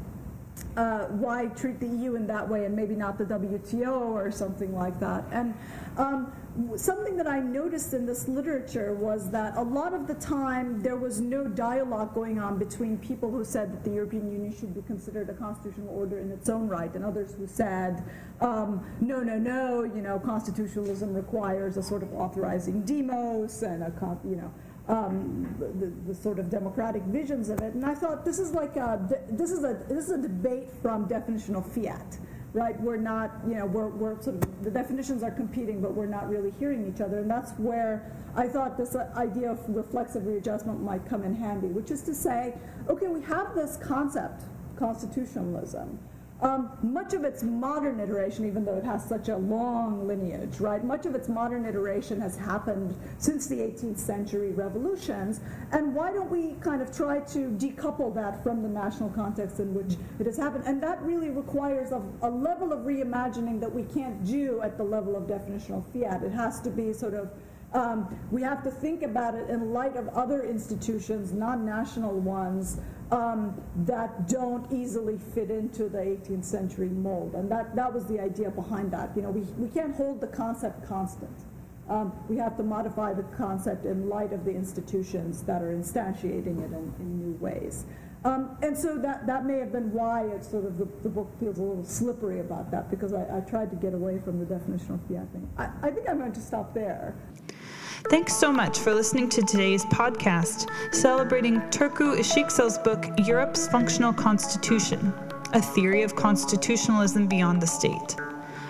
uh, 0.78 1.06
why 1.08 1.48
treat 1.48 1.80
the 1.80 1.88
EU 1.88 2.16
in 2.16 2.28
that 2.28 2.48
way 2.48 2.66
and 2.66 2.76
maybe 2.76 2.96
not 2.96 3.18
the 3.18 3.26
WTO 3.26 3.92
or 3.92 4.32
something 4.32 4.76
like 4.76 5.00
that? 5.00 5.26
And 5.32 5.54
um, 5.98 6.32
something 6.76 7.18
that 7.18 7.28
I 7.28 7.40
noticed 7.40 7.94
in 7.94 8.06
this 8.06 8.28
literature 8.28 8.94
was 8.94 9.30
that 9.32 9.58
a 9.58 9.62
lot 9.62 9.94
of 9.94 10.08
the 10.08 10.16
time 10.16 10.82
there 10.82 10.96
was 10.98 11.22
no 11.22 11.48
dialogue 11.48 12.14
going 12.14 12.40
on 12.40 12.58
between 12.58 12.98
people 12.98 13.30
who 13.32 13.44
said 13.44 13.72
that 13.74 13.84
the 13.84 13.92
European 13.92 14.32
Union 14.32 14.56
should 14.56 14.74
be 14.74 14.82
considered 14.82 15.30
a 15.30 15.34
constitutional 15.34 15.90
order 15.90 16.20
in 16.20 16.32
its 16.32 16.50
own 16.50 16.68
right 16.68 16.94
and 16.96 17.06
others 17.06 17.34
who 17.36 17.48
said, 17.48 18.04
um, 18.42 18.86
no, 19.00 19.22
no, 19.22 19.38
no, 19.38 19.84
you 19.84 20.02
know, 20.02 20.20
constitutionalism 20.20 21.14
requires 21.14 21.78
a 21.78 21.84
sort 21.84 22.04
of 22.04 22.14
authorizing 22.14 22.82
demos 22.84 23.64
and 23.64 23.84
a, 23.84 24.18
you 24.26 24.36
know, 24.36 24.54
um, 24.92 25.56
the, 25.80 25.88
the, 26.12 26.14
sort 26.14 26.38
of 26.38 26.50
democratic 26.50 27.02
visions 27.04 27.50
of 27.50 27.62
it. 27.62 27.74
And 27.74 27.86
I 27.86 27.96
thought 27.96 28.26
this 28.26 28.40
is 28.40 28.52
like 28.52 28.76
a, 28.76 29.00
this 29.30 29.52
is 29.52 29.64
a, 29.64 29.84
this 29.88 30.06
is 30.06 30.12
a 30.12 30.22
debate 30.22 30.70
from 30.82 31.08
definitional 31.08 31.66
fiat 31.66 32.18
right? 32.54 32.80
We're 32.82 32.98
not, 32.98 33.32
you 33.48 33.56
know, 33.56 33.66
we're, 33.66 33.88
we're 33.88 34.22
sort 34.22 34.36
of, 34.36 34.64
the 34.64 34.72
definitions 34.72 35.24
are 35.24 35.32
competing, 35.32 35.82
but 35.82 35.94
we're 35.94 36.06
not 36.06 36.30
really 36.30 36.54
hearing 36.60 36.92
each 36.94 37.02
other. 37.02 37.20
And 37.20 37.30
that's 37.30 37.52
where 37.54 38.12
I 38.36 38.48
thought 38.48 38.78
this 38.78 38.96
idea 38.96 39.52
of 39.52 39.60
reflexive 39.70 40.26
readjustment 40.26 40.82
might 40.82 41.08
come 41.08 41.24
in 41.24 41.34
handy, 41.34 41.68
which 41.68 41.92
is 41.92 42.02
to 42.04 42.14
say, 42.14 42.54
okay, 42.90 43.08
we 43.08 43.22
have 43.22 43.56
this 43.56 43.78
concept, 43.78 44.44
constitutionalism, 44.76 45.98
um, 46.42 46.72
much 46.82 47.14
of 47.14 47.24
its 47.24 47.44
modern 47.44 48.00
iteration, 48.00 48.46
even 48.46 48.66
though 48.66 48.78
it 48.78 48.84
has 48.84 49.06
such 49.06 49.30
a 49.30 49.38
long 49.38 50.08
lineage, 50.08 50.60
right? 50.60 50.84
Much 50.84 51.06
of 51.06 51.14
its 51.14 51.30
modern 51.30 51.66
iteration 51.66 52.20
has 52.20 52.36
happened 52.36 52.96
since 53.20 53.48
the 53.48 53.58
18th 53.58 54.00
century 54.00 54.52
revolutions. 54.52 55.42
And 55.72 55.94
why 55.94 56.12
don't 56.12 56.32
we 56.32 56.56
kind 56.62 56.82
of 56.82 56.96
try 56.96 57.20
to 57.20 57.50
decouple 57.52 58.14
that 58.16 58.44
from 58.44 58.64
the 58.64 58.70
national 58.70 59.10
context 59.10 59.60
in 59.60 59.74
which 59.76 59.98
it 60.20 60.26
has 60.26 60.38
happened? 60.38 60.64
And 60.66 60.82
that 60.82 61.02
really 61.04 61.30
requires 61.30 61.92
a, 61.92 62.02
a 62.24 62.30
level 62.30 62.74
of 62.74 62.80
reimagining 62.80 63.60
that 63.60 63.72
we 63.72 63.84
can't 63.84 64.26
do 64.26 64.62
at 64.62 64.78
the 64.78 64.84
level 64.84 65.16
of 65.16 65.24
definitional 65.24 65.84
fiat. 65.94 66.24
It 66.24 66.32
has 66.32 66.60
to 66.62 66.72
be 66.72 66.92
sort 66.92 67.14
of 67.14 67.32
um, 67.74 68.20
we 68.32 68.42
have 68.42 68.64
to 68.64 68.72
think 68.72 69.04
about 69.04 69.36
it 69.36 69.50
in 69.50 69.72
light 69.72 69.96
of 69.96 70.10
other 70.10 70.44
institutions, 70.44 71.32
non-national 71.32 72.20
ones, 72.20 72.80
um, 73.12 73.62
that 73.86 74.28
don't 74.28 74.72
easily 74.72 75.18
fit 75.34 75.50
into 75.52 75.90
the 75.90 76.00
18th 76.00 76.46
century 76.46 76.90
mold. 76.90 77.36
And 77.36 77.50
that, 77.52 77.76
that 77.76 77.94
was 77.94 78.06
the 78.06 78.20
idea 78.20 78.50
behind 78.50 78.92
that. 78.92 79.12
You 79.16 79.22
know, 79.22 79.32
we, 79.32 79.42
we 79.42 79.70
can't 79.70 79.96
hold 79.96 80.22
the 80.22 80.28
concept 80.28 80.88
constant. 80.88 81.38
Um, 81.90 82.14
we 82.30 82.38
have 82.38 82.56
to 82.58 82.64
modify 82.64 83.14
the 83.14 83.24
concept 83.36 83.86
in 83.86 84.08
light 84.08 84.32
of 84.32 84.46
the 84.46 84.52
institutions 84.52 85.44
that 85.44 85.62
are 85.62 85.74
instantiating 85.76 86.64
it 86.64 86.72
in, 86.72 86.94
in 87.00 87.20
new 87.20 87.38
ways. 87.38 87.86
Um, 88.24 88.56
and 88.62 88.78
so 88.78 89.00
that, 89.00 89.26
that 89.26 89.46
may 89.46 89.58
have 89.58 89.72
been 89.72 89.92
why 89.92 90.28
it's 90.28 90.50
sort 90.50 90.66
of 90.66 90.78
the, 90.78 90.88
the 91.02 91.10
book 91.10 91.28
feels 91.40 91.58
a 91.58 91.64
little 91.64 91.84
slippery 91.84 92.40
about 92.40 92.70
that 92.70 92.92
because 92.92 93.14
I, 93.14 93.26
I 93.38 93.40
tried 93.42 93.72
to 93.72 93.76
get 93.76 93.96
away 93.96 94.20
from 94.20 94.38
the 94.40 94.46
definition 94.46 95.00
definitional 95.00 95.08
fiat 95.08 95.32
thing. 95.32 95.50
I, 95.58 95.70
I 95.82 95.92
think 95.92 96.08
I'm 96.08 96.20
going 96.20 96.34
to 96.34 96.40
stop 96.40 96.74
there. 96.74 97.16
Thanks 98.10 98.36
so 98.36 98.52
much 98.52 98.80
for 98.80 98.94
listening 98.94 99.30
to 99.30 99.42
today's 99.42 99.86
podcast, 99.86 100.70
celebrating 100.94 101.62
Turku 101.70 102.18
Isiksel's 102.18 102.78
book, 102.80 103.06
Europe's 103.20 103.68
Functional 103.68 104.12
Constitution 104.12 105.14
A 105.54 105.62
Theory 105.62 106.02
of 106.04 106.16
Constitutionalism 106.16 107.28
Beyond 107.28 107.62
the 107.62 107.68
State. 107.68 108.18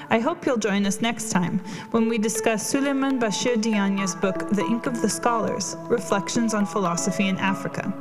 I 0.10 0.20
hope 0.20 0.46
you'll 0.46 0.58
join 0.58 0.86
us 0.86 1.02
next 1.02 1.30
time 1.30 1.60
when 1.92 2.10
we 2.10 2.18
discuss 2.18 2.72
Souleymane 2.72 3.20
Bachir 3.20 3.56
Diagne's 3.56 4.16
book, 4.16 4.50
The 4.50 4.66
Ink 4.66 4.86
of 4.86 5.02
the 5.02 5.10
Scholars 5.10 5.76
Reflections 5.84 6.54
on 6.54 6.66
Philosophy 6.66 7.28
in 7.28 7.38
Africa. 7.38 7.92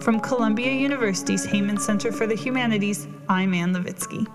From 0.00 0.18
Columbia 0.18 0.72
University's 0.72 1.46
Heyman 1.46 1.78
Center 1.78 2.10
for 2.10 2.26
the 2.26 2.34
Humanities, 2.34 3.06
I'm 3.28 3.54
Ann 3.54 3.74
Levitsky. 3.74 4.26